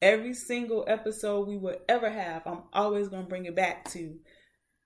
[0.02, 4.18] every single episode we will ever have, I'm always going to bring it back to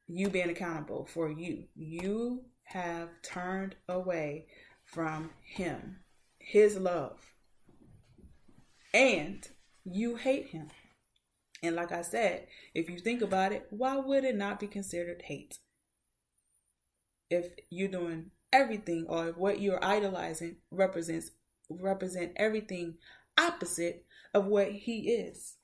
[0.06, 1.64] you being accountable for you.
[1.74, 4.46] You have turned away
[4.84, 5.96] from him,
[6.38, 7.18] his love,
[8.94, 9.44] and
[9.84, 10.68] you hate him.
[11.62, 15.22] And like I said, if you think about it, why would it not be considered
[15.22, 15.58] hate?
[17.28, 21.30] If you're doing everything or if what you're idolizing represents
[21.68, 22.94] represent everything
[23.38, 25.56] opposite of what he is.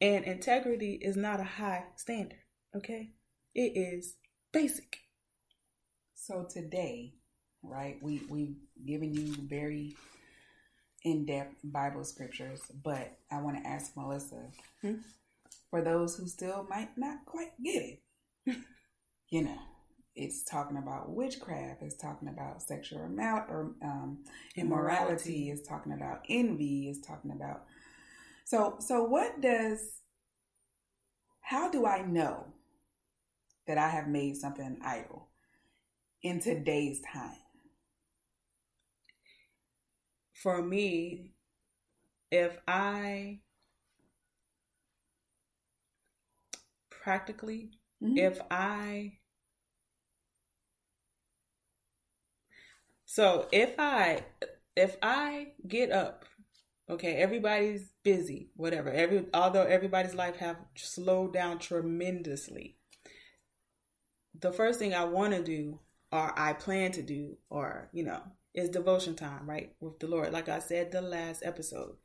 [0.00, 2.38] And integrity is not a high standard,
[2.76, 3.10] okay?
[3.54, 4.16] It is
[4.52, 4.98] basic.
[6.14, 7.14] So today,
[7.62, 8.56] right, we we've
[8.86, 9.94] given you very
[11.04, 14.48] in-depth Bible scriptures, but I want to ask Melissa,
[14.82, 14.94] Hmm?
[15.70, 18.02] for those who still might not quite get it,
[19.30, 19.58] you know,
[20.16, 24.18] it's talking about witchcraft, it's talking about sexual amal- or um,
[24.56, 27.64] immorality, it's talking about envy, it's talking about.
[28.44, 30.00] So, so what does?
[31.42, 32.46] How do I know
[33.66, 35.28] that I have made something idol
[36.22, 37.38] in today's time?
[40.34, 41.32] For me,
[42.30, 43.40] if I
[46.88, 47.70] practically,
[48.00, 48.16] Mhm.
[48.16, 49.18] if I
[53.06, 54.24] so if I
[54.76, 56.24] if I get up,
[56.90, 58.90] okay, everybody's busy, whatever.
[58.90, 62.76] Every although everybody's life have slowed down tremendously.
[64.38, 65.80] The first thing I want to do
[66.12, 68.22] or I plan to do or, you know,
[68.54, 69.74] is devotion time, right?
[69.80, 70.32] With the Lord.
[70.32, 71.96] Like I said the last episode.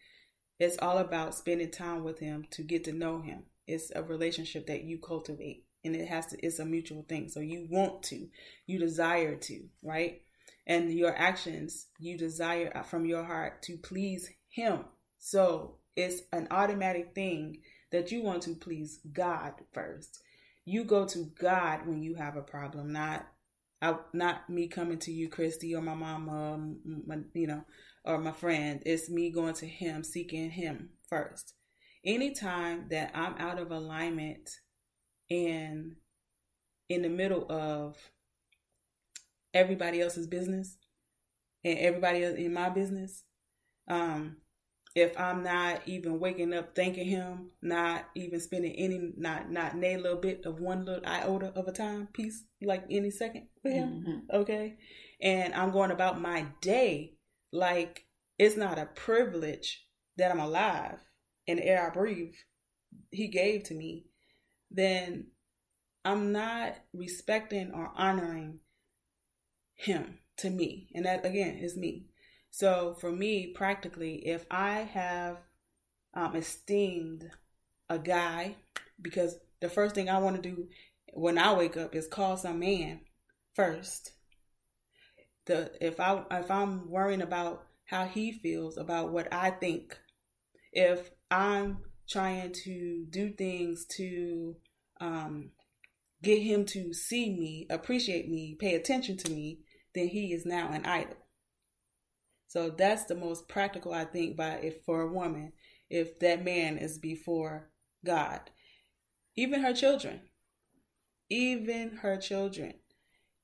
[0.59, 3.43] It's all about spending time with him to get to know him.
[3.67, 7.39] it's a relationship that you cultivate and it has to it's a mutual thing so
[7.39, 8.27] you want to
[8.65, 10.21] you desire to right
[10.67, 14.83] and your actions you desire from your heart to please him
[15.19, 17.57] so it's an automatic thing
[17.91, 20.19] that you want to please god first
[20.65, 23.27] you go to god when you have a problem not
[23.81, 26.59] I, not me coming to you christy or my mama
[27.05, 27.63] my, you know
[28.03, 31.53] or my friend it's me going to him seeking him first
[32.05, 34.49] anytime that i'm out of alignment
[35.29, 35.95] and
[36.89, 37.95] in the middle of
[39.53, 40.77] everybody else's business
[41.63, 43.23] and everybody else in my business.
[43.87, 44.37] Um,
[44.95, 49.97] if I'm not even waking up thanking him, not even spending any, not not a
[49.97, 54.03] little bit of one little iota of a time piece, like any second with him,
[54.07, 54.35] mm-hmm.
[54.35, 54.77] okay,
[55.21, 57.13] and I'm going about my day
[57.51, 58.05] like
[58.37, 59.85] it's not a privilege
[60.17, 60.99] that I'm alive
[61.47, 62.33] and the air I breathe,
[63.11, 64.05] He gave to me,
[64.71, 65.27] then
[66.05, 68.59] I'm not respecting or honoring
[69.75, 70.89] him to me.
[70.93, 72.08] And that again is me.
[72.51, 75.37] So for me, practically, if I have
[76.13, 77.29] um, esteemed
[77.89, 78.55] a guy,
[79.01, 80.67] because the first thing I want to do
[81.13, 83.01] when I wake up is call some man
[83.53, 84.11] first.
[85.45, 89.97] The if I if I'm worrying about how he feels about what I think,
[90.71, 94.55] if I'm trying to do things to
[94.99, 95.51] um,
[96.21, 99.59] get him to see me, appreciate me, pay attention to me,
[99.95, 101.17] then he is now an idol.
[102.49, 105.53] So that's the most practical I think by if for a woman,
[105.87, 107.69] if that man is before
[108.03, 108.41] God.
[109.35, 110.21] Even her children.
[111.29, 112.73] Even her children.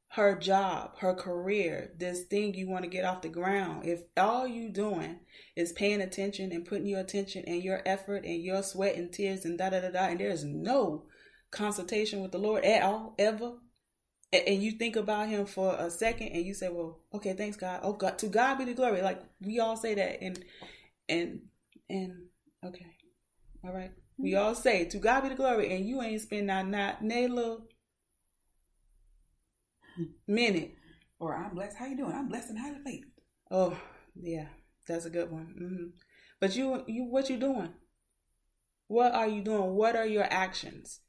[0.08, 3.86] Her job, her career, this thing you want to get off the ground.
[3.86, 5.20] If all you doing
[5.56, 9.46] is paying attention and putting your attention and your effort and your sweat and tears
[9.46, 11.06] and da da da da, and there's no
[11.52, 13.58] consultation with the Lord at all, ever,
[14.48, 17.82] and you think about him for a second and you say, Well, okay, thanks God.
[17.84, 19.02] Oh God to God be the glory.
[19.02, 20.44] Like we all say that and
[21.10, 21.42] and
[21.90, 22.14] and
[22.66, 22.88] okay.
[23.64, 23.92] All right.
[24.18, 24.44] We mm-hmm.
[24.44, 27.68] all say to God be the glory and you ain't spend not not nay little
[30.28, 30.76] minute.
[31.20, 31.78] Or I'm blessed.
[31.78, 32.14] How you doing?
[32.14, 33.12] I'm blessed and highly favored.
[33.50, 33.78] Oh,
[34.20, 34.48] yeah.
[34.88, 35.56] That's a good one.
[35.60, 35.86] Mm-hmm.
[36.40, 37.74] But you you what you doing?
[38.88, 39.74] What are you doing?
[39.74, 41.00] What are your actions?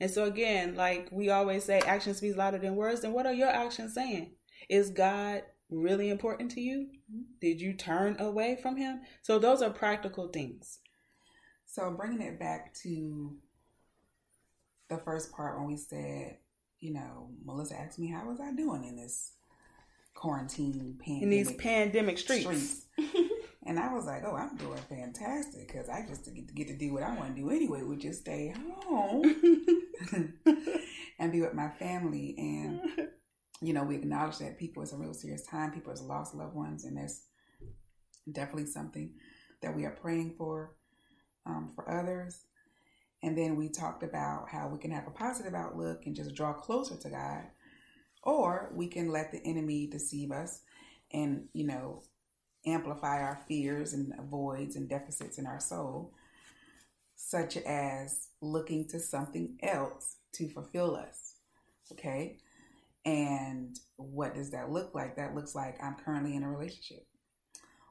[0.00, 3.04] And so again, like we always say, action speaks louder than words.
[3.04, 4.32] And what are your actions saying?
[4.68, 6.88] Is God really important to you?
[7.10, 7.22] Mm-hmm.
[7.40, 9.00] Did you turn away from Him?
[9.22, 10.78] So those are practical things.
[11.66, 13.36] So bringing it back to
[14.88, 16.38] the first part when we said,
[16.78, 19.32] you know, Melissa asked me how was I doing in this
[20.16, 22.44] quarantine pandemic in these pandemic streets.
[22.44, 22.86] streets.
[23.66, 26.76] And I was like, oh, I'm doing fantastic because I just get to get to
[26.76, 29.24] do what I want to do anyway, which is stay home
[31.18, 32.36] and be with my family.
[32.38, 32.80] And,
[33.60, 35.72] you know, we acknowledge that people, it's a real serious time.
[35.72, 37.22] People have lost loved ones, and that's
[38.30, 39.14] definitely something
[39.62, 40.76] that we are praying for
[41.44, 42.44] um, for others.
[43.24, 46.52] And then we talked about how we can have a positive outlook and just draw
[46.52, 47.42] closer to God,
[48.76, 50.60] we can let the enemy deceive us
[51.12, 52.02] and, you know,
[52.66, 56.12] amplify our fears and voids and deficits in our soul,
[57.14, 61.34] such as looking to something else to fulfill us.
[61.92, 62.38] Okay.
[63.04, 65.16] And what does that look like?
[65.16, 67.06] That looks like I'm currently in a relationship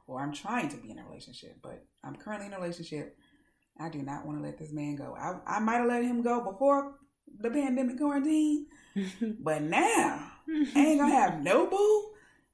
[0.06, 3.16] or I'm trying to be in a relationship, but I'm currently in a relationship.
[3.80, 5.16] I do not want to let this man go.
[5.18, 6.94] I, I might have let him go before
[7.40, 8.66] the pandemic quarantine,
[9.40, 12.10] but now I ain't gonna have no boo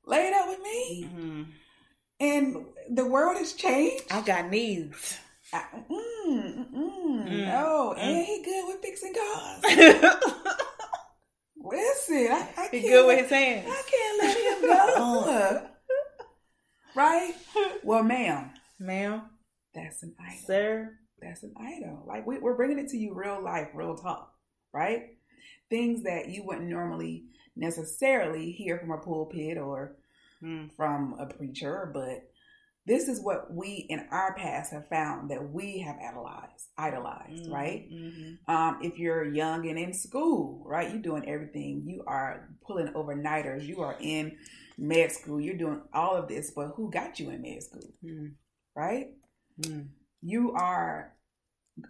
[0.06, 1.04] laid up with me.
[1.06, 1.42] Mm-hmm
[2.22, 4.04] and the world has changed.
[4.10, 5.18] I got needs.
[5.52, 7.52] I, mm, mm, mm.
[7.54, 9.62] Oh, and he good with fixing cars.
[11.64, 13.68] Listen, I, I he good with his hands.
[13.68, 15.68] I can't let him go.
[16.94, 17.34] right?
[17.82, 19.22] Well, ma'am, ma'am,
[19.74, 20.98] that's an idol, sir.
[21.20, 22.04] That's an idol.
[22.06, 24.32] Like we, we're bringing it to you, real life, real talk,
[24.72, 25.10] right?
[25.70, 27.24] Things that you wouldn't normally
[27.56, 29.96] necessarily hear from a pulpit or
[30.42, 30.70] mm.
[30.76, 32.28] from a preacher, but
[32.84, 37.52] this is what we in our past have found that we have idolized, idolized, mm-hmm.
[37.52, 37.88] right?
[37.92, 38.52] Mm-hmm.
[38.52, 41.84] Um, if you're young and in school, right, you're doing everything.
[41.86, 43.66] You are pulling overnighters.
[43.66, 44.36] You are in
[44.76, 45.40] med school.
[45.40, 48.32] You're doing all of this, but who got you in med school, mm.
[48.74, 49.10] right?
[49.60, 49.88] Mm.
[50.20, 51.12] You are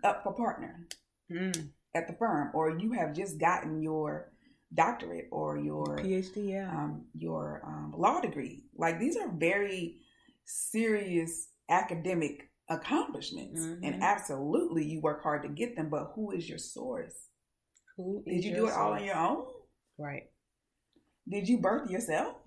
[0.04, 0.88] up for partner
[1.30, 1.68] mm.
[1.94, 4.31] at the firm, or you have just gotten your
[4.74, 8.64] doctorate or your PhD, yeah, um, your um, law degree.
[8.76, 10.00] Like these are very
[10.44, 13.60] serious academic accomplishments.
[13.60, 13.80] Mhm.
[13.82, 17.28] And absolutely you work hard to get them, but who is your source?
[17.96, 19.46] Who Did you do it all on your own?
[19.98, 20.30] Right.
[21.28, 22.36] Did you birth yourself?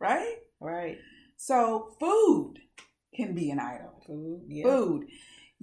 [0.00, 0.38] Right?
[0.58, 0.98] right.
[1.36, 2.54] So food
[3.14, 4.02] can be an idol.
[4.04, 4.42] Food.
[4.48, 4.64] Yeah.
[4.64, 5.06] Food.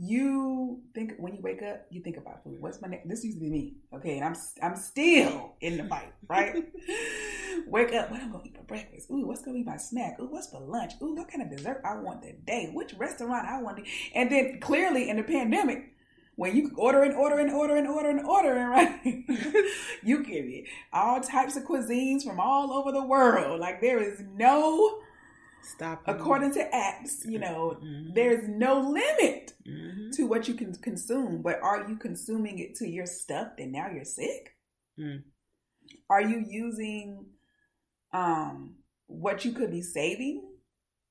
[0.01, 2.61] You think when you wake up, you think about food.
[2.61, 3.09] What's my next?
[3.09, 6.55] This used to be me, okay, and I'm I'm still in the fight, right?
[7.67, 9.11] wake up, what I'm gonna eat for breakfast?
[9.11, 10.15] Ooh, what's gonna be my snack?
[10.21, 10.93] Ooh, what's for lunch?
[11.01, 12.71] Ooh, what kind of dessert I want today?
[12.73, 13.83] Which restaurant I want to?
[14.15, 15.93] And then clearly in the pandemic,
[16.37, 19.25] when you order and order and order and order and order and right?
[20.01, 23.59] you get it all types of cuisines from all over the world.
[23.59, 25.01] Like there is no,
[25.61, 26.03] Stop.
[26.07, 28.15] according to apps, you know, Mhm.
[28.15, 29.53] there's no limit
[30.09, 30.15] Mhm.
[30.17, 33.89] to what you can consume, but are you consuming it to your stuff and now
[33.89, 34.55] you're sick?
[34.99, 35.23] Mm.
[36.09, 37.25] Are you using
[38.13, 38.75] um
[39.07, 40.43] what you could be saving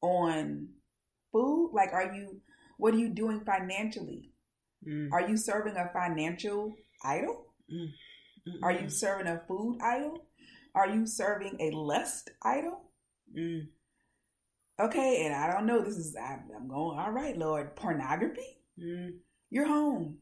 [0.01, 0.69] on
[1.33, 1.71] food?
[1.75, 2.41] Like are you
[2.79, 4.33] what are you doing financially?
[4.87, 5.11] Mm.
[5.13, 6.75] Are you serving a financial
[7.05, 7.47] idol?
[8.47, 8.63] Mm.
[8.63, 10.27] Are you serving a food idol?
[10.75, 12.91] Are you serving a lust idol?
[13.37, 13.69] Mm.
[14.81, 15.83] Okay, and I don't know.
[15.83, 16.99] This is I, I'm going.
[16.99, 17.75] All right, Lord.
[17.77, 18.58] Pornography.
[18.83, 19.11] Mm.
[19.51, 20.19] You're home.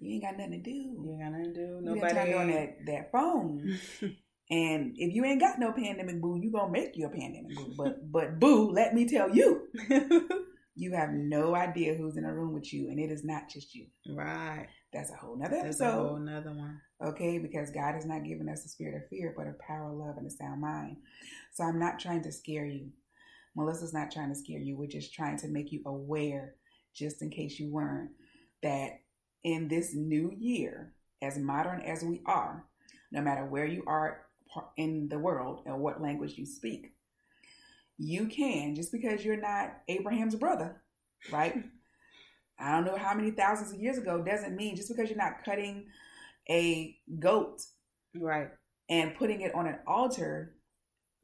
[0.00, 0.70] You ain't got nothing to do.
[0.70, 1.78] You ain't got nothing to do.
[1.82, 2.14] Nobody.
[2.14, 3.78] time on that that phone.
[4.50, 7.74] And if you ain't got no pandemic boo, you gonna make you a pandemic boo.
[7.76, 9.68] But but boo, let me tell you,
[10.74, 13.74] you have no idea who's in a room with you, and it is not just
[13.74, 13.88] you.
[14.08, 14.66] right.
[14.90, 16.08] That's a whole nother That's a episode.
[16.08, 16.80] whole nother one.
[17.04, 17.36] okay?
[17.36, 20.26] Because God has not given us a spirit of fear, but of power, love, and
[20.26, 20.96] a sound mind.
[21.52, 22.88] So I'm not trying to scare you.
[23.54, 24.78] Melissa's not trying to scare you.
[24.78, 26.54] We're just trying to make you aware,
[26.98, 28.10] just in case you weren't,
[28.62, 29.00] that
[29.44, 30.92] in this new year,
[31.22, 32.64] as modern as we are,
[33.12, 34.26] no matter where you are
[34.76, 36.92] in the world and what language you speak,
[37.98, 40.82] you can, just because you're not Abraham's brother,
[41.30, 41.64] right?
[42.60, 45.44] I don't know how many thousands of years ago, doesn't mean just because you're not
[45.44, 45.86] cutting
[46.50, 47.62] a goat
[48.16, 48.48] Right.
[48.88, 50.54] and putting it on an altar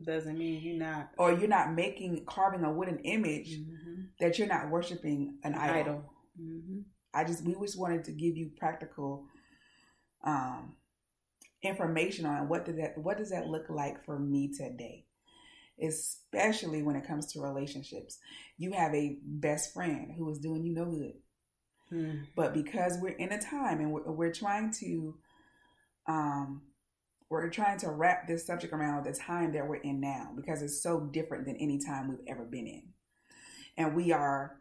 [0.03, 4.09] Doesn't mean you're not or you're not making carving a wooden image Mhm.
[4.20, 5.76] that you're not worshiping an idol.
[5.80, 6.12] idol.
[6.36, 6.80] hmm
[7.14, 9.26] I just we just wanted to give you practical
[10.24, 10.76] um
[11.62, 15.07] information on what did that what does that look like for me today.
[15.80, 18.18] Especially when it comes to relationships.
[18.59, 21.14] You have a best friend who is doing you no good.
[21.92, 22.26] Mm.
[22.34, 25.16] but because we're in a time and we're, we're trying to
[26.07, 26.62] um
[27.43, 30.82] we're trying to wrap this subject around the time that we're in now because it's
[30.82, 32.82] so different than any time we've ever been in
[33.76, 34.61] and we are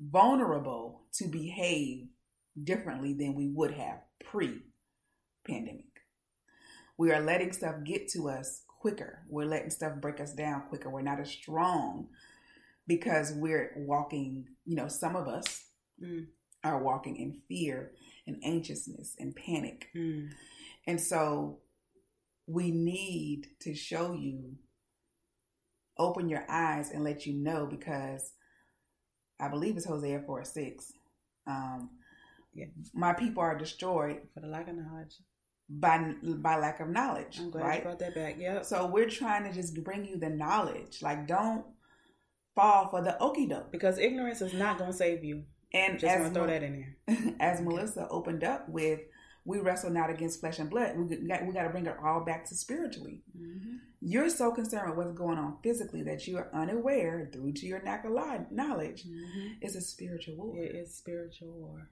[0.00, 2.06] vulnerable to behave
[2.62, 5.84] differently than we would have pre-pandemic
[6.96, 10.90] we are letting stuff get to us quicker we're letting stuff break us down quicker
[10.90, 12.06] we're not as strong
[12.86, 15.64] because we're walking you know some of us
[16.02, 16.26] Mm.
[16.64, 17.92] are walking in fear
[18.26, 19.88] and anxiousness and panic.
[19.94, 20.30] Mm.
[20.86, 21.58] And so
[22.46, 24.56] we need to show you,
[25.98, 28.32] open your eyes and let you know because
[29.40, 30.92] I believe it's Hosea 4 6.
[31.46, 31.90] Um,
[32.52, 32.66] Yeah.
[32.94, 35.16] My people are destroyed For the lack of knowledge.
[35.68, 37.78] by by lack of knowledge, I'm glad right?
[37.78, 38.36] you brought that back.
[38.38, 38.64] Yep.
[38.64, 41.02] So we're trying to just bring you the knowledge.
[41.02, 41.64] Like, don't
[42.54, 43.72] fall for the okie doke.
[43.72, 45.44] Because ignorance is not going to save you.
[45.72, 47.34] And Just want to throw that in there.
[47.40, 49.00] as Melissa opened up with,
[49.44, 50.96] we wrestle not against flesh and blood.
[50.96, 53.22] We got we got to bring it all back to spiritually.
[53.36, 57.66] hmm You're so concerned with what's going on physically that you are unaware through to
[57.66, 59.04] your lack of li- knowledge.
[59.04, 60.56] hmm It's a spiritual war.
[60.56, 61.88] It is spiritual war.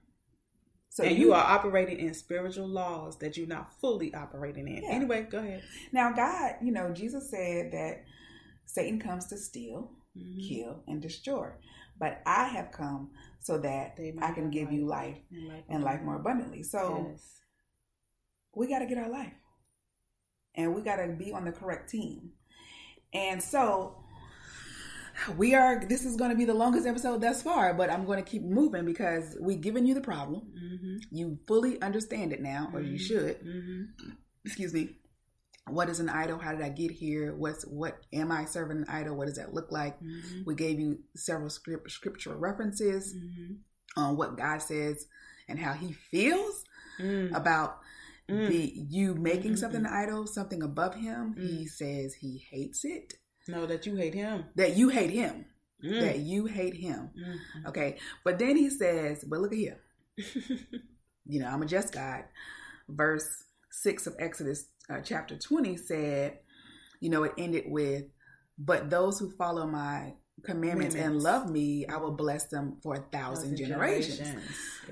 [0.89, 4.83] So and you, are operating in spiritual laws that you're not fully operating in.
[4.83, 4.91] Yeah.
[4.91, 5.63] Anyway, go ahead.
[5.91, 6.55] now God.
[6.61, 8.03] You know, Jesus said that
[8.65, 10.47] Satan comes to steal, Mhm.
[10.47, 11.49] kill, and destroy.
[11.97, 16.01] But I have come so that I can give you life And life, and life
[16.03, 16.61] more abundantly.
[16.63, 17.41] So Yes.
[18.55, 19.33] We got to get our life.
[20.55, 22.31] And we got to be on the correct team.
[23.13, 23.97] And so
[25.37, 28.21] we are this is going to be the longest episode thus far but i'm going
[28.21, 30.41] to keep moving because we've given you the problem.
[30.41, 32.99] Hmm you fully understand it now or you Mhm.
[32.99, 33.35] should.
[33.37, 33.83] Hmm
[34.45, 34.97] excuse me.
[35.67, 36.37] What is an idol?
[36.39, 37.33] How did i get here?
[37.35, 39.15] What's what am i serving an idol?
[39.15, 39.97] What does that look like?
[39.99, 43.53] Hmm we gave you several script, scriptural references hmm
[43.95, 45.05] on what god says
[45.47, 46.63] and how he feels
[46.99, 47.35] Mm.
[47.35, 47.79] about
[48.29, 48.47] Mm.
[48.47, 49.57] the you making Mhm.
[49.59, 51.35] something idol, something above him.
[51.35, 51.45] Mm.
[51.45, 53.15] He says he hates it.
[53.47, 54.45] No, that you hate him.
[54.55, 55.45] That you hate him.
[55.83, 55.99] Mm.
[55.99, 57.09] That you hate him.
[57.17, 57.65] Mm.
[57.67, 57.99] Okay.
[58.23, 59.81] But then he says, but look at here.
[61.25, 62.25] You know, I'm a just God.
[62.89, 66.39] Verse 6 of Exodus uh, chapter 20 said,
[66.99, 68.03] you know, it ended with,
[68.57, 73.01] but those who follow my commandments, and love me, I will bless them for a
[73.11, 74.19] thousand, generations.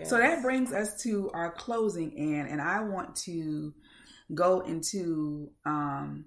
[0.04, 0.30] So Yes.
[0.30, 3.74] that brings us to our closing, and and I want to
[4.34, 6.26] go into um,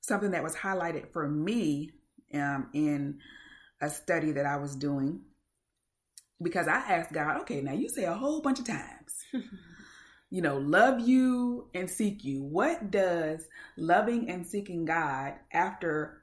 [0.00, 1.90] something that was highlighted for me
[2.32, 3.18] um, in
[3.80, 5.20] a study that I was doing
[6.42, 9.24] because I asked God, okay, now you say a whole bunch of times,
[10.30, 12.42] you know, love you and seek you.
[12.42, 13.46] What does
[13.76, 16.22] loving and seeking God after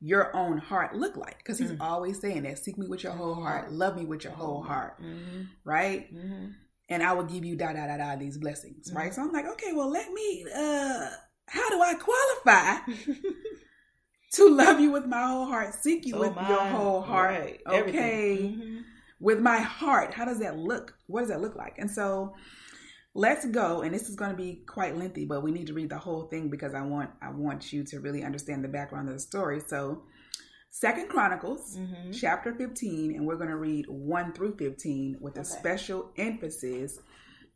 [0.00, 1.38] your own heart look like?
[1.38, 1.80] Because He's Mm.
[1.80, 5.00] always saying that seek me with your whole heart, love me with your whole heart,
[5.02, 5.42] Mm-hmm.
[5.64, 6.12] right?
[6.14, 6.46] Mm-hmm.
[6.88, 9.10] and I will give you da da da da these blessings, right?
[9.10, 9.14] Mhm.
[9.14, 10.46] So I'm like, okay, well, let me.
[10.54, 11.08] uh
[11.48, 12.78] How do I qualify
[14.34, 17.30] to love you with my whole heart, seek you So with mine, your whole heart?
[17.40, 18.54] right, Okay,
[19.20, 20.12] with my heart.
[20.12, 20.94] How does that look?
[21.06, 21.78] What does that look like?
[21.78, 22.34] And so
[23.16, 23.82] let's go.
[23.82, 26.24] And this is going to be quite lengthy, but we need to read the whole
[26.24, 29.60] thing because I want I want you to really understand the background of the story.
[29.66, 30.04] So,
[30.70, 32.12] Second Chronicles Mhm.
[32.14, 36.98] chapter 15, and we're going to read 1 through 15 with a special emphasis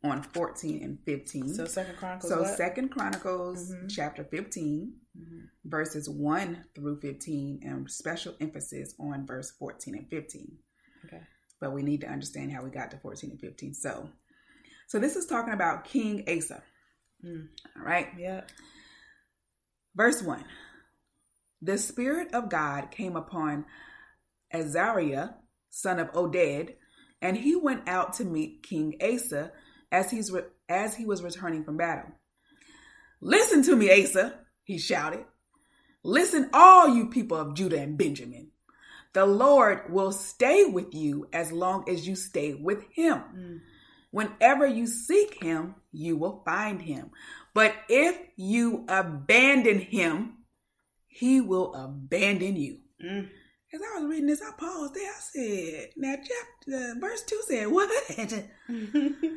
[0.03, 1.53] on 14 and 15.
[1.53, 2.31] So Second Chronicles.
[2.31, 2.57] So what?
[2.57, 3.87] Second Chronicles Mhm.
[3.89, 5.49] chapter 15 Mhm.
[5.65, 10.57] verses 1 through 15 and special emphasis on verse 14 and 15.
[11.05, 11.21] Okay.
[11.59, 13.75] But we need to understand how we got to 14 and 15.
[13.75, 14.09] So
[14.91, 16.61] so this is talking about King Asa.
[17.25, 17.47] Mm.
[17.77, 18.09] All right?
[18.17, 18.41] Yeah.
[19.95, 20.43] Verse 1
[21.61, 23.63] The Spirit of God came upon
[24.53, 25.29] Azariah,
[25.69, 26.73] son of Oded,
[27.21, 29.53] and he went out to meet King Asa
[29.93, 32.11] as, he's re- as he was returning from battle.
[33.21, 35.23] Listen to me, Asa, he shouted.
[36.03, 38.51] Listen, all you people of Judah and Benjamin.
[39.13, 43.21] The Lord will stay with you as long as you stay with him.
[43.33, 43.59] Mm.
[44.11, 47.11] Whenever you seek him, you will find him.
[47.53, 50.37] But if you abandon him,
[51.07, 52.79] he will abandon you.
[53.03, 53.29] Mm.
[53.73, 55.09] As I was reading this, I paused there.
[55.09, 57.89] I said, now chapter verse 2 said, what?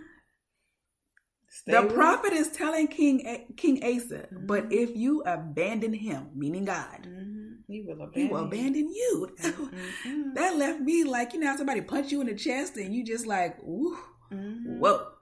[1.66, 4.46] The prophet is telling King King Asa, Mhm.
[4.48, 7.58] but if you abandon him, meaning God, Mhm.
[7.68, 8.20] He will abandon.
[8.20, 8.46] he will you.
[8.46, 9.28] abandon you.
[9.38, 10.34] Mhm.
[10.34, 13.26] that left me like, you know, somebody punch you in the chest and you just
[13.26, 13.96] like, woo.
[14.30, 14.78] Mhm.
[14.78, 15.12] Whoa.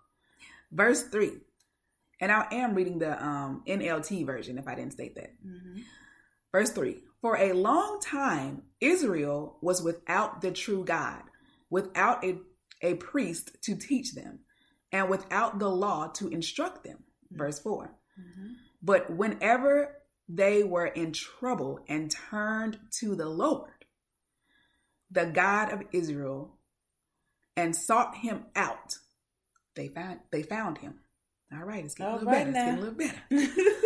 [0.71, 1.41] Verse 3.
[2.21, 5.35] And I am reading the um, NLT version if I didn't state that.
[5.45, 5.83] Mhm.
[6.53, 11.23] Verse 3 For a long time, Israel was without the true God,
[11.71, 12.39] without a,
[12.83, 14.41] a priest to teach them,
[14.93, 17.05] and without the law to instruct them.
[17.31, 18.57] Verse 4 Mhm.
[18.83, 19.97] But whenever
[20.29, 23.85] they were in trouble and turned to the Lord,
[25.11, 26.59] the God of Israel,
[27.57, 28.97] and sought him out,
[29.77, 31.01] they found they found him.
[31.53, 32.51] All right, it's getting a little right better.
[32.51, 33.53] It's getting a little better.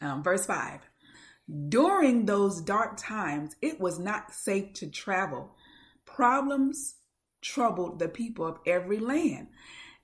[0.00, 0.80] Um, verse 5
[1.68, 5.54] During those dark times, it was not safe to travel.
[6.06, 6.94] Problems
[7.42, 9.48] troubled the people of every land.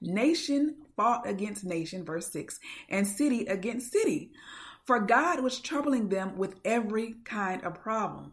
[0.01, 4.33] Nation fought against nation, verse 6, and city against city.
[4.85, 8.33] For God was troubling them with every kind of problem.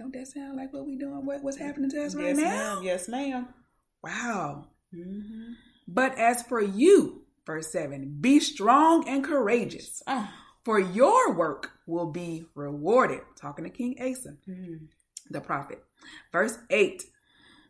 [0.00, 1.26] Don't that sound like what we doing?
[1.26, 2.44] What, what's happening to us right yes, now?
[2.76, 2.82] ma'am.
[2.82, 3.48] Yes, ma'am.
[4.02, 4.68] Wow.
[4.94, 5.52] Mm-hmm.
[5.86, 10.26] But as for you, verse 7, be strong and courageous, Oh.
[10.64, 13.20] for your work will be rewarded.
[13.36, 14.86] Talking to King Asa, Mm.
[15.28, 15.84] the prophet.
[16.32, 17.02] Verse 8,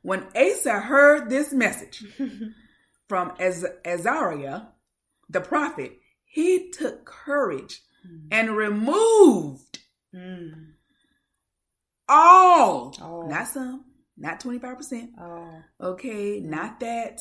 [0.03, 2.05] when Asa heard this message
[3.09, 4.67] from Az- Azariah,
[5.29, 7.83] the prophet, he took courage
[8.31, 9.81] and removed
[10.15, 10.75] Mm.
[12.11, 13.29] All, All.
[13.29, 13.85] not some,
[14.17, 15.63] not 25%, Oh.
[15.81, 17.21] okay, not that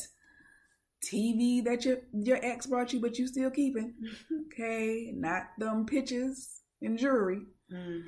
[1.02, 3.94] TV that your your ex brought you, but you still keeping.
[4.52, 7.40] Okay, not them pictures and jewelry.
[7.72, 8.02] Mm.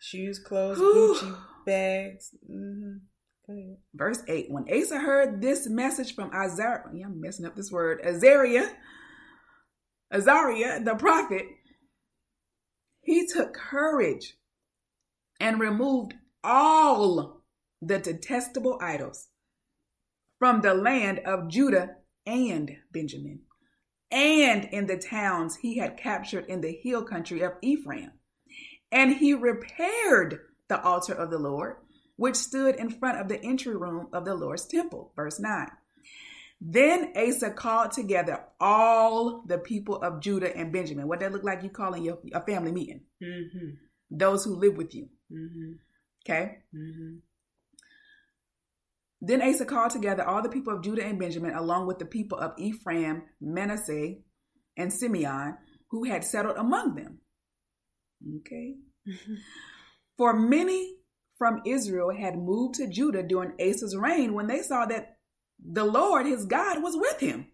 [0.00, 1.36] Shoes, clothes, Gucci
[1.66, 2.34] bags.
[2.48, 3.72] Mm-hmm.
[3.94, 8.00] Verse 8 When Asa heard this message from Azariah, yeah, I'm messing up this word,
[8.04, 8.68] Azariah,
[10.12, 11.46] Azariah, the prophet,
[13.02, 14.34] he took courage
[15.40, 17.42] and removed all
[17.80, 19.28] the detestable idols
[20.38, 23.40] from the land of Judah and Benjamin,
[24.10, 28.12] and in the towns he had captured in the hill country of Ephraim.
[28.90, 31.76] And he repaired the altar of the Lord,
[32.16, 35.12] which stood in front of the entry room of the Lord's temple.
[35.14, 35.68] Verse 9.
[36.60, 41.06] Then Asa called together all the people of Judah and Benjamin.
[41.06, 43.02] What that look like you calling your a family meeting.
[43.22, 43.68] Mm-hmm.
[44.10, 45.08] Those who live with you.
[45.32, 45.72] Mm-hmm.
[46.24, 46.58] Okay.
[46.74, 47.16] Mm-hmm.
[49.20, 52.38] Then Asa called together all the people of Judah and Benjamin, along with the people
[52.38, 54.16] of Ephraim, Manasseh,
[54.76, 55.56] and Simeon,
[55.90, 57.18] who had settled among them.
[58.38, 58.76] Okay.
[60.16, 60.96] For many
[61.36, 65.16] from Israel had moved to Judah during Asa's reign when they saw that
[65.64, 67.46] the Lord, his God, was with him.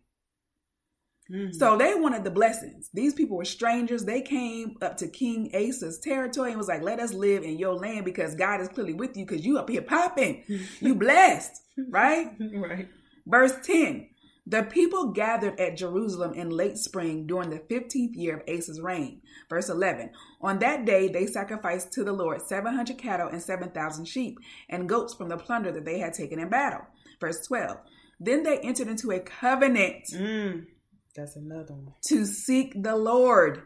[1.30, 1.52] Mm-hmm.
[1.52, 2.90] So they wanted the blessings.
[2.92, 4.04] These people were strangers.
[4.04, 7.74] They came up to King Asa's territory and was like, let us live in your
[7.74, 10.44] land because God is clearly with you because you up here popping.
[10.80, 12.32] You blessed, right?
[12.54, 12.88] right.
[13.26, 14.06] Verse 10
[14.46, 19.22] The people gathered at Jerusalem in late spring during the 15th year of Asa's reign.
[19.48, 20.10] Verse 11
[20.42, 25.14] On that day they sacrificed to the Lord 700 cattle and 7,000 sheep and goats
[25.14, 26.82] from the plunder that they had taken in battle.
[27.18, 27.78] Verse 12
[28.20, 30.66] Then they entered into a covenant Mm.
[31.14, 31.94] That's another one.
[32.08, 33.62] to seek the Lord,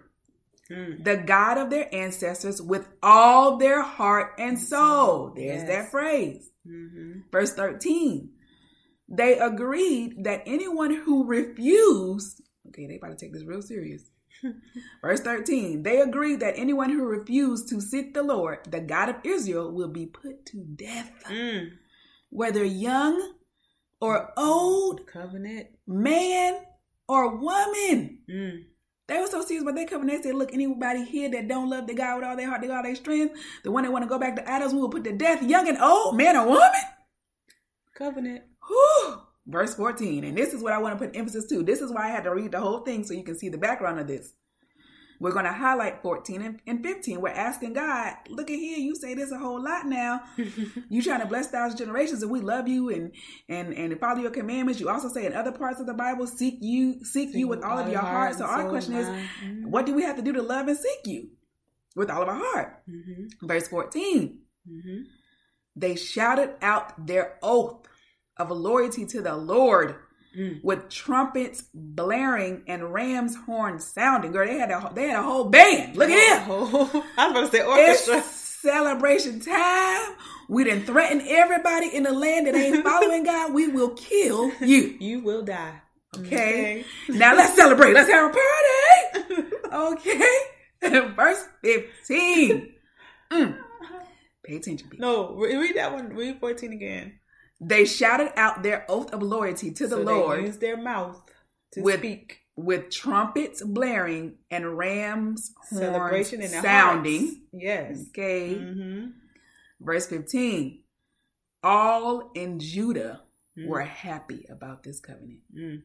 [0.70, 1.03] Mm.
[1.03, 5.32] the God of their ancestors, with all their heart and soul.
[5.34, 5.68] There's Yes.
[5.68, 6.51] that phrase.
[6.66, 7.20] Mm-hmm.
[7.32, 8.34] Verse 13.
[9.09, 14.11] They agreed that anyone who refused, okay, they about to take this real serious.
[15.01, 15.82] Verse 13.
[15.82, 19.88] They agreed that anyone who refused to seek the Lord, the God of Israel, will
[19.88, 21.70] be put to death, Mm.
[22.28, 23.32] whether young
[24.03, 25.68] or old, Covenant.
[25.86, 26.61] man
[27.09, 28.18] or woman.
[28.30, 28.64] Mm.
[29.09, 31.70] They were so serious but they come and They said, look, anybody here that don't
[31.70, 34.04] love the God with all their heart, with all their strength, the one that want
[34.04, 36.46] to go back to idols, we will put to death, young and old, man or
[36.46, 36.82] woman.
[37.94, 38.42] Covenant.
[38.66, 39.22] Whew.
[39.46, 40.24] Verse 14.
[40.24, 41.62] And this is what I want to put emphasis to.
[41.62, 43.59] This is why I had to read the whole thing so you can see the
[43.59, 44.34] background of this.
[45.20, 47.20] We're going to highlight 14 and, and 15.
[47.20, 50.22] We're asking God, look at here, you say this a whole lot now.
[50.88, 53.12] you trying to bless thousand generations and we love you and
[53.48, 54.80] and and follow your commandments.
[54.80, 57.78] You also say in other parts of the Bible, seek you, seek, you with all
[57.78, 58.36] of your heart.
[58.36, 59.08] So our question is,
[59.64, 61.30] what do we have to do to love and seek you?
[61.96, 62.82] With all of our heart.
[62.88, 63.46] Mm-hmm.
[63.46, 64.38] Verse 14
[64.70, 65.02] Mm-hmm.
[65.76, 67.88] they shouted out their oath
[68.36, 69.96] of loyalty to the Lord
[70.39, 70.62] Mm.
[70.62, 74.30] with trumpets blaring and ram's horns sounding.
[74.30, 75.97] Girl, they had a they had a whole band.
[75.97, 76.49] Look at them.
[76.49, 78.18] Oh, I was about to say orchestra.
[78.18, 78.26] It's
[78.62, 80.14] celebration time.
[80.49, 83.53] We didn't threaten everybody in the land that ain't following God.
[83.53, 84.97] We will kill you.
[85.01, 85.80] You will die.
[86.16, 86.84] Okay.
[87.09, 87.95] Now let's celebrate.
[87.95, 89.51] Let's have a party.
[89.70, 90.39] Okay.
[91.14, 92.72] Verse 15.
[93.30, 93.59] Mm.
[94.45, 95.07] Pay attention, people.
[95.07, 96.09] No, read that one.
[96.14, 97.17] Read 14 again.
[97.61, 101.20] They shouted out their oath of loyalty to the so Lord They use their mouth
[101.72, 102.40] to With speak.
[102.56, 107.20] with trumpets blaring and rams horns sounding.
[107.26, 107.36] hearts.
[107.52, 108.04] Yes.
[108.11, 108.54] Okay.
[108.56, 109.06] Mm-hmm.
[109.80, 110.82] Verse 15.
[111.62, 113.22] All in Judah
[113.59, 113.66] Mm.
[113.66, 115.40] were happy about this covenant.
[115.52, 115.82] Mm.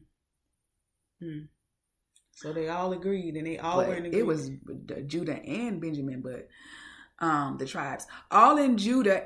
[1.20, 1.48] Mm.
[2.30, 4.14] So they all agreed, and they all were in agreement.
[4.14, 4.50] it was
[5.08, 6.46] Judah and Benjamin, but
[7.20, 8.06] um the tribes.
[8.30, 9.22] All in Judah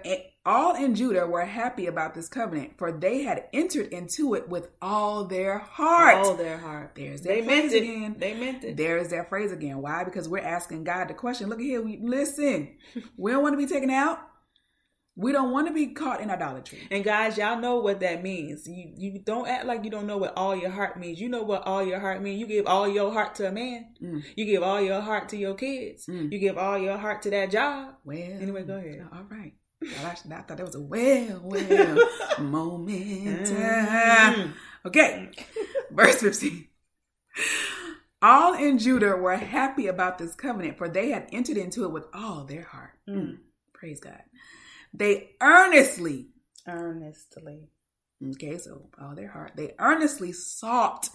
[0.46, 4.68] all in Judah were happy about this covenant, for they had entered into it with
[4.80, 6.16] all their heart.
[6.16, 6.92] all their heart.
[6.94, 7.82] There's that They meant phrase it.
[7.82, 8.16] again.
[8.18, 8.76] They meant it.
[8.78, 9.82] There is that phrase again.
[9.82, 10.04] Why?
[10.04, 11.50] Because we're asking God the question.
[11.50, 11.82] Look at here.
[11.82, 12.76] We listen.
[13.18, 14.20] we don't want to be taken out.
[15.20, 16.78] We don't want to be caught in idolatry.
[16.92, 18.68] And guys, y'all know what that means.
[18.68, 21.20] You you don't act like you don't know what all your heart means.
[21.20, 22.38] You know what all your heart means.
[22.38, 23.86] You give all your heart to a man.
[24.00, 24.22] Mm.
[24.36, 26.06] You give all your heart to your kids.
[26.06, 26.30] Mm.
[26.30, 27.94] You give all your heart to that job.
[28.04, 29.08] Well, Anyway, go ahead.
[29.12, 29.54] All right.
[29.82, 32.08] Well, I, I thought that was a well, well
[32.38, 33.48] moment.
[33.48, 34.52] Mm.
[34.86, 35.30] Okay.
[35.90, 36.68] Verse 15.
[38.22, 42.06] All in Judah were happy about this covenant, for they had entered into it with
[42.12, 42.98] all their heart.
[43.08, 43.38] Mm.
[43.72, 44.20] Praise God.
[44.92, 46.28] They earnestly
[46.66, 47.70] Earnestly.
[48.22, 49.52] Okay, so all their heart.
[49.56, 51.08] They earnestly sought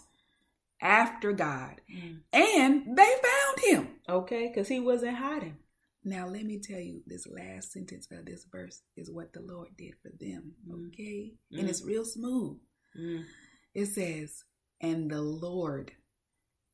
[0.82, 2.22] after God Mm.
[2.34, 3.96] and they found him.
[4.10, 5.58] Okay, because he wasn't hiding.
[6.04, 9.70] Now, let me tell you, this last sentence of this verse is what the Lord
[9.78, 10.56] did for them.
[10.70, 11.34] Okay?
[11.52, 11.70] And Mm.
[11.70, 12.60] it's real smooth.
[12.98, 13.26] Mm.
[13.74, 14.44] It says,
[14.82, 15.94] And the Lord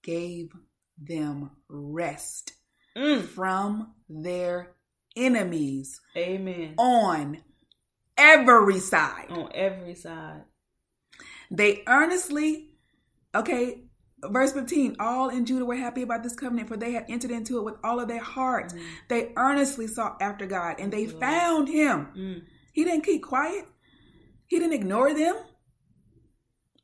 [0.01, 0.51] gave
[0.97, 2.53] them rest
[2.95, 3.23] Mm.
[3.27, 4.75] from their
[5.15, 6.75] enemies Amen.
[6.77, 7.39] on
[8.17, 9.27] every side.
[9.29, 10.43] On every side.
[11.51, 12.69] They earnestly,
[13.33, 13.83] okay,
[14.23, 17.57] verse 15, all in Judah were happy about this covenant, for they had entered into
[17.57, 18.73] it with all of their heart.
[18.73, 18.81] Mm.
[19.07, 21.19] They earnestly sought after God and they Lord.
[21.19, 22.07] found him.
[22.15, 22.41] Mm.
[22.73, 23.65] He didn't keep quiet,
[24.45, 25.35] he didn't ignore them,